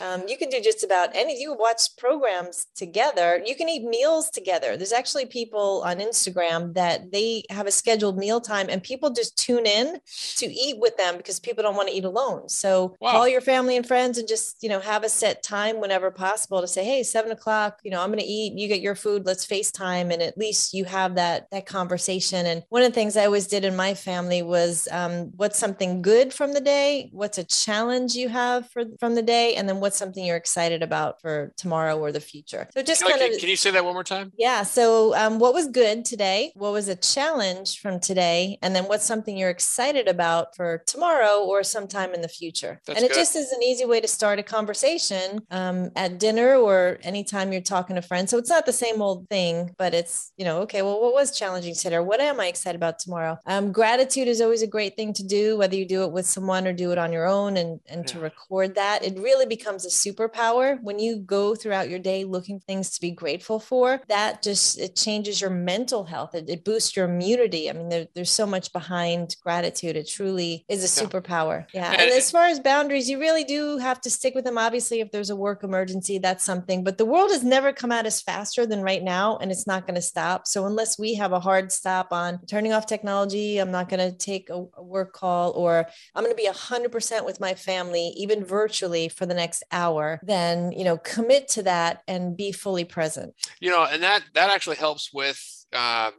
Um, 0.00 0.22
you 0.26 0.38
can 0.38 0.48
do 0.48 0.60
just 0.60 0.82
about 0.82 1.10
any, 1.14 1.40
you 1.40 1.54
watch 1.54 1.96
programs 1.98 2.66
together. 2.74 3.42
You 3.44 3.54
can 3.54 3.68
eat 3.68 3.84
meals 3.84 4.30
together. 4.30 4.76
There's 4.76 4.92
actually 4.92 5.26
people 5.26 5.82
on 5.84 5.98
Instagram 5.98 6.74
that 6.74 7.12
they 7.12 7.44
have 7.50 7.66
a 7.66 7.70
scheduled 7.70 8.16
meal 8.16 8.40
time 8.40 8.68
and 8.70 8.82
people 8.82 9.10
just 9.10 9.36
tune 9.36 9.66
in 9.66 10.00
to 10.36 10.46
eat 10.46 10.78
with 10.78 10.96
them 10.96 11.18
because 11.18 11.38
people 11.38 11.62
don't 11.62 11.76
want 11.76 11.88
to 11.88 11.94
eat 11.94 12.04
alone. 12.04 12.48
So 12.48 12.96
wow. 13.00 13.12
call 13.12 13.28
your 13.28 13.42
family 13.42 13.76
and 13.76 13.86
friends 13.86 14.18
and 14.18 14.26
just, 14.26 14.62
you 14.62 14.68
know, 14.68 14.80
have 14.80 15.04
a 15.04 15.08
set 15.08 15.42
time 15.42 15.80
whenever 15.80 16.10
possible 16.10 16.60
to 16.60 16.66
say, 16.66 16.84
Hey, 16.84 17.02
seven 17.02 17.30
o'clock, 17.30 17.80
you 17.84 17.90
know, 17.90 18.00
I'm 18.00 18.08
going 18.08 18.18
to 18.18 18.24
eat, 18.24 18.58
you 18.58 18.68
get 18.68 18.80
your 18.80 18.94
food, 18.94 19.26
let's 19.26 19.46
FaceTime. 19.46 20.12
And 20.12 20.22
at 20.22 20.38
least 20.38 20.72
you 20.72 20.84
have 20.86 21.16
that, 21.16 21.41
that 21.50 21.66
conversation. 21.66 22.46
And 22.46 22.62
one 22.68 22.82
of 22.82 22.88
the 22.88 22.94
things 22.94 23.16
I 23.16 23.26
always 23.26 23.46
did 23.46 23.64
in 23.64 23.76
my 23.76 23.94
family 23.94 24.42
was, 24.42 24.88
um, 24.90 25.32
what's 25.36 25.58
something 25.58 26.02
good 26.02 26.32
from 26.32 26.52
the 26.52 26.60
day? 26.60 27.10
What's 27.12 27.38
a 27.38 27.44
challenge 27.44 28.14
you 28.14 28.28
have 28.28 28.68
for, 28.70 28.84
from 29.00 29.14
the 29.14 29.22
day? 29.22 29.54
And 29.54 29.68
then 29.68 29.80
what's 29.80 29.96
something 29.96 30.24
you're 30.24 30.36
excited 30.36 30.82
about 30.82 31.20
for 31.20 31.52
tomorrow 31.56 31.98
or 31.98 32.12
the 32.12 32.20
future. 32.20 32.68
So 32.74 32.82
just 32.82 33.02
kind 33.02 33.20
of. 33.20 33.38
Can 33.38 33.48
you 33.48 33.56
say 33.56 33.70
that 33.70 33.84
one 33.84 33.94
more 33.94 34.04
time? 34.04 34.32
Yeah. 34.38 34.62
So 34.62 35.14
um, 35.14 35.38
what 35.38 35.54
was 35.54 35.68
good 35.68 36.04
today? 36.04 36.52
What 36.54 36.72
was 36.72 36.88
a 36.88 36.96
challenge 36.96 37.80
from 37.80 38.00
today? 38.00 38.58
And 38.62 38.74
then 38.74 38.84
what's 38.84 39.04
something 39.04 39.36
you're 39.36 39.50
excited 39.50 40.08
about 40.08 40.56
for 40.56 40.82
tomorrow 40.86 41.40
or 41.40 41.62
sometime 41.62 42.14
in 42.14 42.22
the 42.22 42.28
future? 42.28 42.80
That's 42.86 42.98
and 42.98 43.04
it 43.04 43.08
good. 43.08 43.18
just 43.18 43.36
is 43.36 43.52
an 43.52 43.62
easy 43.62 43.84
way 43.84 44.00
to 44.00 44.08
start 44.08 44.38
a 44.38 44.42
conversation 44.42 45.40
um, 45.50 45.90
at 45.96 46.18
dinner 46.18 46.56
or 46.56 46.98
anytime 47.02 47.52
you're 47.52 47.62
talking 47.62 47.96
to 47.96 48.02
friends. 48.02 48.30
So 48.30 48.38
it's 48.38 48.50
not 48.50 48.66
the 48.66 48.72
same 48.72 49.00
old 49.02 49.28
thing, 49.28 49.74
but 49.78 49.94
it's, 49.94 50.32
you 50.36 50.44
know, 50.44 50.60
okay, 50.62 50.82
well, 50.82 51.00
what 51.00 51.14
was 51.22 51.38
challenging 51.38 51.74
today? 51.74 51.96
Or 51.96 52.02
what 52.02 52.20
am 52.20 52.40
I 52.40 52.46
excited 52.46 52.76
about 52.76 52.98
tomorrow? 52.98 53.38
Um, 53.46 53.72
gratitude 53.72 54.28
is 54.28 54.40
always 54.40 54.62
a 54.62 54.66
great 54.66 54.96
thing 54.96 55.12
to 55.14 55.22
do, 55.22 55.56
whether 55.56 55.76
you 55.76 55.86
do 55.86 56.02
it 56.02 56.12
with 56.12 56.26
someone 56.26 56.66
or 56.66 56.72
do 56.72 56.92
it 56.92 56.98
on 56.98 57.12
your 57.12 57.26
own 57.26 57.56
and, 57.56 57.80
and 57.86 58.00
yeah. 58.00 58.12
to 58.12 58.20
record 58.20 58.74
that. 58.74 59.04
It 59.04 59.18
really 59.18 59.46
becomes 59.46 59.86
a 59.86 59.88
superpower 59.88 60.82
when 60.82 60.98
you 60.98 61.18
go 61.18 61.54
throughout 61.54 61.88
your 61.88 61.98
day 61.98 62.24
looking 62.24 62.58
for 62.58 62.66
things 62.66 62.90
to 62.90 63.00
be 63.00 63.10
grateful 63.10 63.58
for 63.58 64.00
that 64.08 64.42
just 64.42 64.78
it 64.78 64.96
changes 64.96 65.40
your 65.40 65.50
mental 65.50 66.04
health 66.04 66.34
it, 66.34 66.48
it 66.48 66.64
boosts 66.64 66.96
your 66.96 67.06
immunity 67.06 67.68
i 67.68 67.72
mean 67.72 67.88
there, 67.88 68.06
there's 68.14 68.30
so 68.30 68.46
much 68.46 68.72
behind 68.72 69.36
gratitude 69.42 69.96
it 69.96 70.08
truly 70.08 70.64
is 70.68 70.82
a 70.84 71.04
superpower 71.04 71.66
yeah 71.72 71.92
and 71.92 72.10
as 72.10 72.30
far 72.30 72.46
as 72.46 72.60
boundaries 72.60 73.08
you 73.08 73.18
really 73.18 73.44
do 73.44 73.78
have 73.78 74.00
to 74.00 74.10
stick 74.10 74.34
with 74.34 74.44
them 74.44 74.58
obviously 74.58 75.00
if 75.00 75.10
there's 75.10 75.30
a 75.30 75.36
work 75.36 75.62
emergency 75.62 76.18
that's 76.18 76.44
something 76.44 76.84
but 76.84 76.98
the 76.98 77.04
world 77.04 77.30
has 77.30 77.44
never 77.44 77.72
come 77.72 77.92
at 77.92 78.06
us 78.06 78.22
faster 78.22 78.66
than 78.66 78.82
right 78.82 79.02
now 79.02 79.36
and 79.38 79.50
it's 79.50 79.66
not 79.66 79.86
going 79.86 79.94
to 79.94 80.02
stop 80.02 80.46
so 80.46 80.66
unless 80.66 80.98
we 80.98 81.11
have 81.14 81.32
a 81.32 81.40
hard 81.40 81.70
stop 81.70 82.12
on 82.12 82.40
turning 82.46 82.72
off 82.72 82.86
technology 82.86 83.58
i'm 83.58 83.70
not 83.70 83.88
going 83.88 84.00
to 84.00 84.16
take 84.16 84.50
a, 84.50 84.64
a 84.76 84.82
work 84.82 85.12
call 85.12 85.52
or 85.52 85.86
i'm 86.14 86.24
going 86.24 86.34
to 86.34 86.42
be 86.42 86.48
100% 86.48 87.24
with 87.24 87.40
my 87.40 87.54
family 87.54 88.12
even 88.16 88.44
virtually 88.44 89.08
for 89.08 89.26
the 89.26 89.34
next 89.34 89.62
hour, 89.72 90.20
then, 90.22 90.72
you 90.72 90.84
know, 90.84 90.98
commit 90.98 91.48
to 91.48 91.62
that 91.64 92.02
and 92.08 92.36
be 92.36 92.52
fully 92.52 92.84
present. 92.84 93.34
You 93.60 93.70
know, 93.70 93.84
and 93.84 94.02
that 94.02 94.22
that 94.34 94.50
actually 94.50 94.76
helps 94.76 95.12
with 95.12 95.61
uh, 95.72 96.10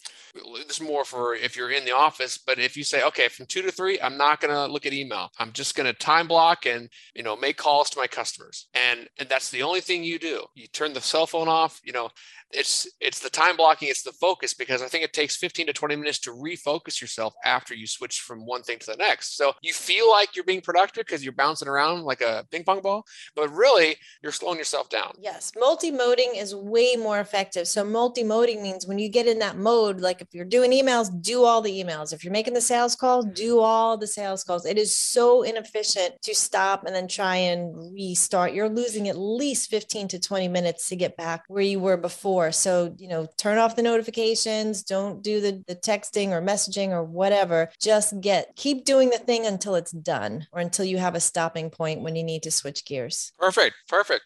this 0.68 0.78
is 0.78 0.82
more 0.82 1.06
for 1.06 1.36
if 1.36 1.56
you're 1.56 1.72
in 1.72 1.86
the 1.86 1.96
office 1.96 2.38
but 2.38 2.60
if 2.60 2.76
you 2.76 2.84
say 2.84 3.04
okay 3.04 3.28
from 3.28 3.46
two 3.46 3.62
to 3.62 3.72
three 3.72 4.00
i'm 4.02 4.18
not 4.18 4.42
going 4.42 4.54
to 4.54 4.74
look 4.74 4.86
at 4.86 4.94
email. 4.94 5.32
I'm 5.40 5.52
just 5.52 5.76
going 5.76 5.86
to 5.86 5.94
time 5.94 6.28
block 6.28 6.66
and 6.66 6.90
you 7.16 7.24
know 7.24 7.36
make 7.36 7.58
calls 7.58 7.90
to 7.92 8.00
my 8.00 8.08
customers. 8.08 8.68
And 8.74 9.08
and 9.20 9.30
that's 9.30 9.50
the 9.50 9.64
only 9.64 9.82
thing 9.82 10.04
you 10.04 10.20
do. 10.20 10.46
You 10.56 10.68
turn 10.68 10.94
the 10.94 11.02
cell 11.02 11.28
phone 11.28 11.48
off 11.48 11.80
you 11.84 11.94
know 11.94 12.10
it's 12.52 12.88
it's 13.00 13.20
the 13.20 13.30
time 13.30 13.58
blocking 13.58 13.88
it's 13.90 14.04
the 14.04 14.12
focus 14.12 14.54
because 14.54 14.84
i 14.84 14.88
think 14.88 15.04
it 15.04 15.12
takes 15.12 15.36
15 15.38 15.66
to 15.66 15.74
20 15.74 15.96
minutes 15.96 16.20
to 16.20 16.30
refocus 16.30 17.02
yourself 17.02 17.34
after 17.44 17.74
you 17.74 17.88
switch 17.88 18.20
from 18.20 18.46
one 18.46 18.62
thing 18.62 18.78
to 18.78 18.86
the 18.86 18.96
next. 18.98 19.36
So 19.38 19.54
you 19.64 19.74
feel 19.74 20.08
like 20.10 20.36
you're 20.36 20.46
being 20.46 20.62
productive 20.62 21.06
because 21.06 21.24
you're 21.24 21.34
bouncing 21.34 21.68
around 21.68 22.04
like 22.04 22.22
a 22.22 22.46
ping 22.52 22.64
pong 22.64 22.82
ball 22.82 23.06
but 23.36 23.50
really 23.50 23.96
you're 24.22 24.32
slowing 24.32 24.58
yourself 24.58 24.90
down. 24.90 25.14
Yes 25.20 25.52
multi-moding 25.58 26.34
is 26.36 26.54
way 26.56 26.96
more 26.96 27.20
effective. 27.20 27.68
So 27.68 27.84
multi-moding 27.84 28.62
means 28.62 28.86
when 28.86 29.00
you 29.00 29.10
get 29.10 29.28
in 29.28 29.40
that 29.44 29.58
mode 29.58 30.00
like 30.00 30.22
if 30.22 30.28
you're 30.34 30.46
doing 30.46 30.72
emails 30.72 31.10
do 31.22 31.44
all 31.44 31.62
the 31.62 31.84
emails 31.84 32.14
if 32.14 32.24
you're 32.24 32.34
making 32.34 32.54
the 32.54 32.62
sales 32.62 32.96
calls 32.96 33.26
mm-hmm. 33.26 33.36
do 33.36 33.60
all 33.60 33.98
the 33.98 34.08
sales 34.08 34.44
calls 34.44 34.66
it 34.66 34.78
is 34.78 34.96
so 34.96 35.44
inefficient 35.44 36.14
to 36.22 36.34
stop 36.34 36.86
and 36.86 36.96
then 36.96 37.08
try 37.08 37.36
and 37.36 37.94
restart 37.94 38.54
you're 38.54 38.70
losing 38.70 39.08
at 39.10 39.18
least 39.18 39.70
15 39.70 40.08
to 40.08 40.20
20 40.20 40.48
minutes 40.48 40.90
to 40.90 40.96
get 40.96 41.16
back 41.18 41.44
where 41.48 41.64
you 41.64 41.80
were 41.80 41.98
before 41.98 42.52
so, 42.64 42.96
you 42.98 43.08
know, 43.08 43.28
turn 43.38 43.58
off 43.58 43.76
the 43.76 43.82
notifications, 43.82 44.84
don't 44.84 45.22
do 45.22 45.42
the, 45.42 45.64
the 45.68 45.76
texting 45.76 46.30
or 46.30 46.42
messaging 46.42 46.90
or 46.90 47.04
whatever. 47.04 47.70
Just 47.80 48.20
get, 48.22 48.56
keep 48.56 48.86
doing 48.86 49.10
the 49.10 49.18
thing 49.18 49.46
until 49.46 49.76
it's 49.76 49.92
done 49.92 50.48
or 50.52 50.62
until 50.62 50.86
you 50.86 50.98
have 50.98 51.16
a 51.16 51.20
stopping 51.20 51.70
point 51.70 52.02
when 52.02 52.16
you 52.16 52.24
need 52.24 52.44
to 52.44 52.52
switch 52.52 52.86
gears. 52.86 53.32
Perfect. 53.38 53.76
Perfect. 53.90 54.24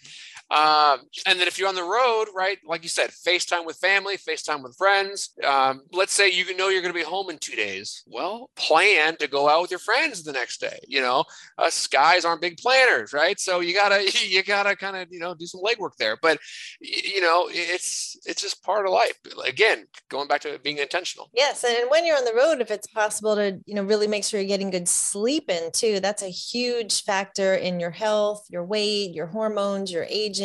Um, 0.50 1.02
and 1.26 1.40
then 1.40 1.48
if 1.48 1.60
you're 1.60 1.68
on 1.68 1.76
the 1.76 1.84
road, 1.84 2.28
right, 2.34 2.58
like 2.66 2.84
you 2.84 2.90
said, 2.90 3.10
FaceTime 3.10 3.66
with 3.66 3.78
family, 3.78 4.18
FaceTime 4.18 4.64
with 4.64 4.78
friends. 4.78 5.34
Um, 5.44 5.82
let's 5.92 6.14
say 6.14 6.30
you 6.30 6.56
know 6.56 6.70
you're 6.70 6.82
going 6.82 6.94
to 6.94 6.98
be 6.98 7.04
home 7.04 7.30
in 7.30 7.38
two 7.38 7.56
days. 7.56 8.04
Well, 8.08 8.50
plan 8.56 9.18
to 9.18 9.28
go 9.28 9.50
out 9.50 9.62
with 9.62 9.72
your 9.72 9.80
friends 9.80 10.24
the 10.24 10.32
next 10.32 10.62
day. 10.62 10.80
You 10.88 11.02
know, 11.02 11.26
us 11.58 11.88
guys 11.88 12.24
aren't 12.24 12.42
big 12.42 12.58
planners, 12.58 13.12
right? 13.12 13.40
So 13.40 13.60
you 13.60 13.74
gotta 13.74 14.10
you 14.28 14.42
gotta 14.44 14.76
kind 14.76 14.96
of 14.96 15.08
you 15.12 15.20
know 15.20 15.36
do 15.36 15.46
some 15.46 15.62
legwork 15.62 15.98
there. 16.00 16.18
But 16.22 16.40
you 16.80 17.22
know, 17.22 17.50
it's 17.52 18.18
it's 18.26 18.42
just 18.42 18.64
part 18.64 18.86
of 18.86 18.94
life. 18.94 19.20
Again, 19.46 19.86
going 20.10 20.28
back 20.28 20.42
to 20.42 20.60
being 20.60 20.78
intentional. 20.78 21.30
Yes, 21.34 21.64
and 21.64 21.90
when 21.90 22.06
you're 22.06 22.18
on 22.18 22.26
the 22.26 22.34
road, 22.34 22.62
if 22.62 22.72
it's 22.72 22.88
possible 22.88 23.36
to 23.36 23.60
you 23.66 23.76
know 23.76 23.84
really 23.84 24.08
make 24.08 24.24
sure 24.24 24.40
you're 24.40 24.48
getting 24.48 24.70
good 24.70 24.88
sleep 24.88 25.50
in 25.50 25.72
too, 25.72 26.00
that's 26.00 26.24
a 26.24 26.30
huge 26.30 27.04
factor 27.04 27.54
in 27.54 27.82
your 27.82 27.92
health, 27.92 28.46
your 28.50 28.64
weight, 28.64 29.14
your 29.14 29.28
hormones, 29.28 29.92
your 29.92 30.06
age 30.10 30.37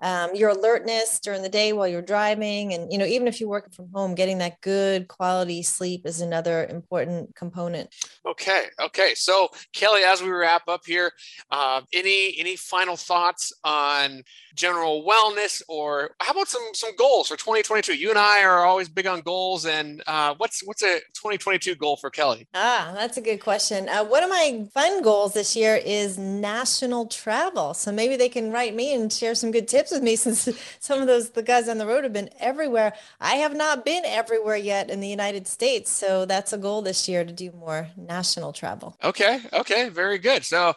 um, 0.00 0.34
your 0.34 0.50
alertness 0.50 1.20
during 1.20 1.42
the 1.42 1.48
day 1.48 1.72
while 1.72 1.88
you're 1.88 2.02
driving. 2.02 2.72
And, 2.72 2.92
you 2.92 2.98
know, 2.98 3.04
even 3.04 3.28
if 3.28 3.40
you're 3.40 3.48
working 3.48 3.72
from 3.72 3.88
home, 3.92 4.14
getting 4.14 4.38
that 4.38 4.60
good 4.60 5.08
quality 5.08 5.62
sleep 5.62 6.06
is 6.06 6.20
another 6.20 6.66
important 6.66 7.34
component. 7.34 7.94
Okay. 8.26 8.66
Okay. 8.80 9.14
So 9.14 9.48
Kelly, 9.72 10.02
as 10.02 10.22
we 10.22 10.30
wrap 10.30 10.68
up 10.68 10.82
here, 10.86 11.12
uh, 11.50 11.82
any, 11.92 12.34
any 12.38 12.56
final 12.56 12.96
thoughts 12.96 13.52
on 13.64 14.22
general 14.54 15.04
wellness 15.04 15.62
or 15.68 16.14
how 16.20 16.32
about 16.32 16.48
some, 16.48 16.62
some 16.74 16.94
goals 16.96 17.28
for 17.28 17.36
2022? 17.36 17.94
You 17.94 18.10
and 18.10 18.18
I 18.18 18.42
are 18.42 18.64
always 18.64 18.88
big 18.88 19.06
on 19.06 19.20
goals 19.20 19.66
and 19.66 20.02
uh, 20.06 20.34
what's, 20.36 20.62
what's 20.66 20.82
a 20.82 21.00
2022 21.14 21.74
goal 21.76 21.96
for 21.96 22.10
Kelly? 22.10 22.46
Ah, 22.54 22.92
that's 22.94 23.16
a 23.16 23.20
good 23.20 23.38
question. 23.38 23.88
Uh, 23.88 24.04
one 24.04 24.22
of 24.22 24.30
my 24.30 24.66
fun 24.72 25.02
goals 25.02 25.34
this 25.34 25.56
year 25.56 25.76
is 25.76 26.18
national 26.18 27.06
travel. 27.06 27.74
So 27.74 27.92
maybe 27.92 28.16
they 28.16 28.28
can 28.28 28.52
write 28.52 28.74
me 28.74 28.94
and 28.94 29.12
share 29.12 29.31
share 29.32 29.34
some 29.34 29.50
good 29.50 29.68
tips 29.68 29.90
with 29.90 30.02
me 30.02 30.16
since 30.24 30.48
some 30.78 31.00
of 31.00 31.06
those 31.06 31.30
the 31.30 31.42
guys 31.42 31.68
on 31.68 31.78
the 31.78 31.86
road 31.86 32.04
have 32.04 32.12
been 32.12 32.30
everywhere. 32.38 32.92
I 33.20 33.36
have 33.36 33.54
not 33.54 33.84
been 33.84 34.04
everywhere 34.04 34.56
yet 34.56 34.90
in 34.90 35.00
the 35.00 35.08
United 35.08 35.46
States, 35.46 35.90
so 35.90 36.26
that's 36.26 36.52
a 36.52 36.58
goal 36.58 36.82
this 36.82 37.08
year 37.08 37.24
to 37.24 37.32
do 37.32 37.50
more 37.52 37.88
national 37.96 38.52
travel. 38.52 38.96
Okay, 39.02 39.40
okay, 39.52 39.88
very 39.88 40.18
good. 40.18 40.44
So 40.44 40.74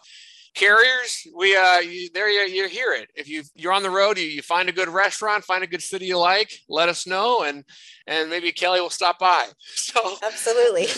carriers, 0.54 1.28
we 1.36 1.56
uh, 1.56 1.80
you, 1.80 2.10
there 2.14 2.30
you, 2.30 2.54
you 2.54 2.68
hear 2.70 2.94
it. 2.94 3.10
If 3.16 3.28
you 3.28 3.44
you're 3.56 3.74
on 3.74 3.84
the 3.84 3.90
road, 3.90 4.18
you, 4.18 4.26
you 4.26 4.42
find 4.42 4.70
a 4.70 4.72
good 4.72 4.90
restaurant, 4.90 5.44
find 5.44 5.64
a 5.64 5.68
good 5.68 5.84
city 5.84 6.06
you 6.06 6.18
like, 6.18 6.52
let 6.70 6.88
us 6.90 7.06
know, 7.06 7.44
and 7.44 7.64
and 8.08 8.30
maybe 8.30 8.52
Kelly 8.52 8.80
will 8.80 8.90
stop 8.90 9.20
by. 9.20 9.48
So 9.76 10.18
absolutely. 10.24 10.88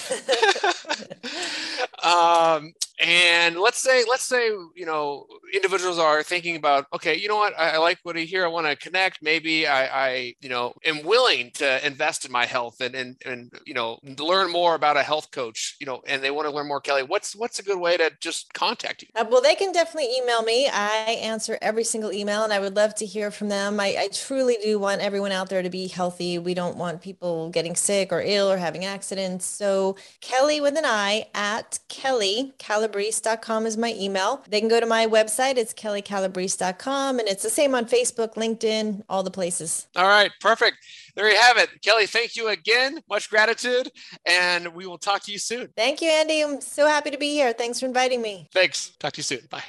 um, 2.04 2.74
and 2.99 3.57
let's 3.57 3.81
say 3.81 4.03
let's 4.10 4.25
say 4.25 4.47
you 4.75 4.86
know 4.86 5.27
individuals 5.53 5.99
are 5.99 6.23
thinking 6.23 6.55
about 6.55 6.86
okay 6.93 7.15
you 7.15 7.27
know 7.27 7.36
what? 7.36 7.57
I, 7.57 7.71
I 7.71 7.77
like 7.77 7.99
what 8.03 8.17
i 8.17 8.21
hear. 8.21 8.45
I 8.45 8.47
want 8.47 8.67
to 8.67 8.75
connect. 8.75 9.21
Maybe 9.21 9.67
I, 9.67 10.07
I 10.07 10.33
you 10.41 10.49
know 10.49 10.73
am 10.83 11.03
willing 11.03 11.51
to 11.55 11.86
invest 11.86 12.25
in 12.25 12.31
my 12.31 12.45
health 12.45 12.81
and 12.81 12.95
and, 12.95 13.15
and 13.25 13.51
you 13.65 13.73
know 13.73 13.99
learn 14.17 14.51
more 14.51 14.75
about 14.75 14.97
a 14.97 15.03
health 15.03 15.31
coach 15.31 15.75
you 15.79 15.86
know 15.86 16.01
and 16.07 16.23
they 16.23 16.31
want 16.31 16.47
to 16.47 16.53
learn 16.53 16.67
more. 16.67 16.81
Kelly 16.81 17.03
what's 17.03 17.36
what's 17.36 17.60
a 17.60 17.63
good 17.63 17.79
way 17.79 17.97
to 17.97 18.12
just 18.19 18.53
contact 18.53 19.03
you? 19.03 19.07
Uh, 19.15 19.25
well 19.29 19.41
they 19.41 19.55
can 19.55 19.71
definitely 19.71 20.10
email 20.17 20.41
me. 20.41 20.69
I 20.71 21.19
answer 21.21 21.57
every 21.62 21.83
single 21.83 22.12
email 22.12 22.43
and 22.43 22.53
i 22.53 22.60
would 22.60 22.75
love 22.75 22.95
to 22.95 23.05
hear 23.05 23.31
from 23.31 23.49
them. 23.49 23.79
I, 23.79 23.95
I 23.99 24.10
truly 24.12 24.57
do 24.63 24.79
want 24.79 25.01
everyone 25.01 25.31
out 25.31 25.49
there 25.49 25.62
to 25.62 25.69
be 25.69 25.88
healthy. 25.88 26.39
We 26.39 26.53
don't 26.53 26.77
want 26.77 27.01
people 27.01 27.49
getting 27.49 27.75
sick 27.75 28.12
or 28.12 28.21
ill 28.21 28.49
or 28.51 28.57
having 28.57 28.86
accidents. 28.86 29.45
So 29.45 29.97
kelly 30.21 30.62
with 30.62 30.77
an 30.77 30.86
i 30.86 31.27
at 31.33 31.79
kelly 31.89 32.53
calabrese.com 32.88 33.65
is 33.65 33.78
my 33.78 33.93
email 33.93 34.43
they 34.50 34.60
can 34.60 34.69
go 34.69 34.80
to 34.80 34.86
my 34.86 35.06
website 35.06 35.28
website. 35.28 35.58
It's 35.58 35.73
kellycalabrese.com 35.73 37.19
and 37.19 37.28
it's 37.28 37.43
the 37.43 37.50
same 37.50 37.76
on 37.76 37.86
Facebook, 37.86 38.36
LinkedIn, 38.36 39.04
all 39.10 39.23
the 39.23 39.32
places. 39.32 39.88
All 39.95 40.08
right, 40.08 40.32
perfect. 40.39 40.78
There 41.15 41.30
you 41.30 41.38
have 41.38 41.58
it. 41.58 41.69
Kelly, 41.84 42.06
thank 42.06 42.36
you 42.36 42.50
again. 42.50 43.00
Much 43.10 43.30
gratitude. 43.30 43.91
And 44.26 44.73
we 44.73 44.86
will 44.86 44.97
talk 44.97 45.23
to 45.23 45.32
you 45.32 45.39
soon. 45.39 45.69
Thank 45.76 46.02
you, 46.02 46.10
Andy. 46.10 46.41
I'm 46.41 46.62
so 46.62 46.88
happy 46.88 47.12
to 47.12 47.17
be 47.17 47.32
here. 47.32 47.54
Thanks 47.54 47.80
for 47.80 47.86
inviting 47.86 48.21
me. 48.21 48.50
Thanks. 48.54 48.91
Talk 49.00 49.13
to 49.13 49.19
you 49.19 49.23
soon. 49.23 49.41
Bye. 49.50 49.63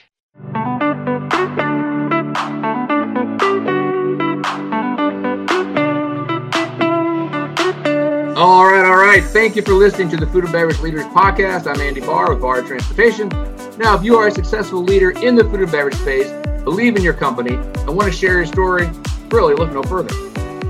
All 8.39 8.65
right, 8.67 8.85
all 8.85 8.97
right. 8.97 9.25
Thank 9.25 9.57
you 9.57 9.63
for 9.63 9.73
listening 9.73 10.09
to 10.11 10.17
the 10.17 10.29
Food 10.29 10.45
and 10.45 10.53
Beverage 10.53 10.79
Leaders 10.79 11.05
Podcast. 11.07 11.67
I'm 11.67 11.81
Andy 11.81 12.01
Bahr 12.01 12.33
with 12.33 12.41
Bahr 12.41 12.63
Transportation. 12.63 13.29
Now, 13.79 13.97
if 13.97 14.05
you 14.05 14.15
are 14.15 14.29
a 14.29 14.31
successful 14.31 14.81
leader 14.81 15.11
in 15.11 15.35
the 15.35 15.43
food 15.43 15.63
and 15.63 15.73
beverage 15.73 15.97
space, 15.97 16.31
believe 16.63 16.95
in 16.95 17.03
your 17.03 17.15
company, 17.15 17.55
and 17.55 17.89
want 17.89 18.05
to 18.05 18.17
share 18.17 18.35
your 18.35 18.47
story, 18.47 18.89
really 19.31 19.57
look 19.57 19.73
no 19.73 19.83
further. 19.83 20.15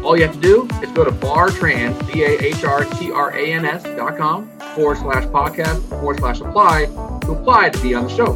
All 0.03 0.17
you 0.17 0.25
have 0.25 0.35
to 0.37 0.41
do 0.41 0.67
is 0.83 0.91
go 0.93 1.05
to 1.05 1.11
bahrtrans, 1.11 2.11
B-A-H-R-T-R-A-N-S 2.11 3.83
dot 3.83 4.17
com 4.17 4.49
forward 4.75 4.97
slash 4.97 5.25
podcast 5.25 5.87
forward 5.91 6.21
slash 6.21 6.41
apply 6.41 6.87
to 6.87 7.33
apply 7.33 7.69
to 7.69 7.83
be 7.83 7.93
on 7.93 8.05
the 8.05 8.17
show. 8.17 8.31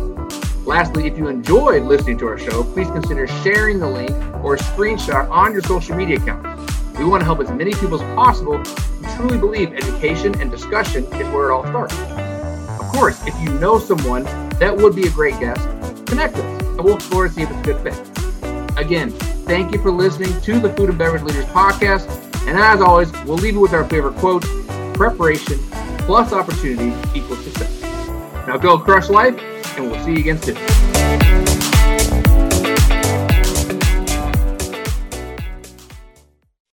Lastly, 0.66 1.06
if 1.06 1.16
you 1.16 1.28
enjoyed 1.28 1.84
listening 1.84 2.18
to 2.18 2.26
our 2.26 2.38
show, 2.38 2.64
please 2.64 2.88
consider 2.88 3.26
sharing 3.26 3.78
the 3.78 3.88
link 3.88 4.10
or 4.44 4.56
a 4.56 4.58
screenshot 4.58 5.30
on 5.30 5.54
your 5.54 5.62
social 5.62 5.96
media 5.96 6.18
account. 6.18 6.46
We 6.98 7.06
want 7.06 7.22
to 7.22 7.24
help 7.24 7.40
as 7.40 7.50
many 7.50 7.72
people 7.72 7.94
as 7.94 8.14
possible 8.14 8.62
truly 9.16 9.38
believe 9.38 9.72
education 9.72 10.38
and 10.40 10.50
discussion 10.50 11.04
is 11.04 11.28
where 11.28 11.50
it 11.50 11.52
all 11.52 11.66
starts. 11.66 11.98
Of 12.80 12.88
course, 12.88 13.24
if 13.26 13.38
you 13.40 13.50
know 13.58 13.78
someone 13.78 14.24
that 14.58 14.76
would 14.76 14.94
be 14.94 15.06
a 15.06 15.10
great 15.10 15.38
guest, 15.40 15.62
connect 16.06 16.36
us 16.36 16.62
and 16.62 16.82
we'll 16.82 16.96
explore 16.96 17.28
to 17.28 17.32
see 17.32 17.42
if 17.42 17.50
it's 17.50 17.60
a 17.60 17.62
good 17.62 17.82
fit. 17.82 18.78
Again, 18.78 19.10
thank 19.46 19.72
you 19.72 19.80
for 19.80 19.90
listening 19.90 20.40
to 20.40 20.58
the 20.58 20.72
Food 20.74 20.90
and 20.90 20.98
Beverage 20.98 21.22
Leaders 21.22 21.44
Podcast. 21.46 22.08
And 22.46 22.58
as 22.58 22.80
always, 22.80 23.12
we'll 23.24 23.36
leave 23.36 23.54
you 23.54 23.60
with 23.60 23.72
our 23.72 23.84
favorite 23.84 24.16
quote 24.16 24.42
preparation 24.94 25.58
plus 25.98 26.32
opportunity 26.32 26.96
equals 27.18 27.44
success. 27.44 27.82
Now 28.46 28.56
go 28.56 28.78
crush 28.78 29.08
life, 29.08 29.38
and 29.76 29.90
we'll 29.90 30.04
see 30.04 30.12
you 30.12 30.18
again 30.18 30.42
soon. 30.42 30.81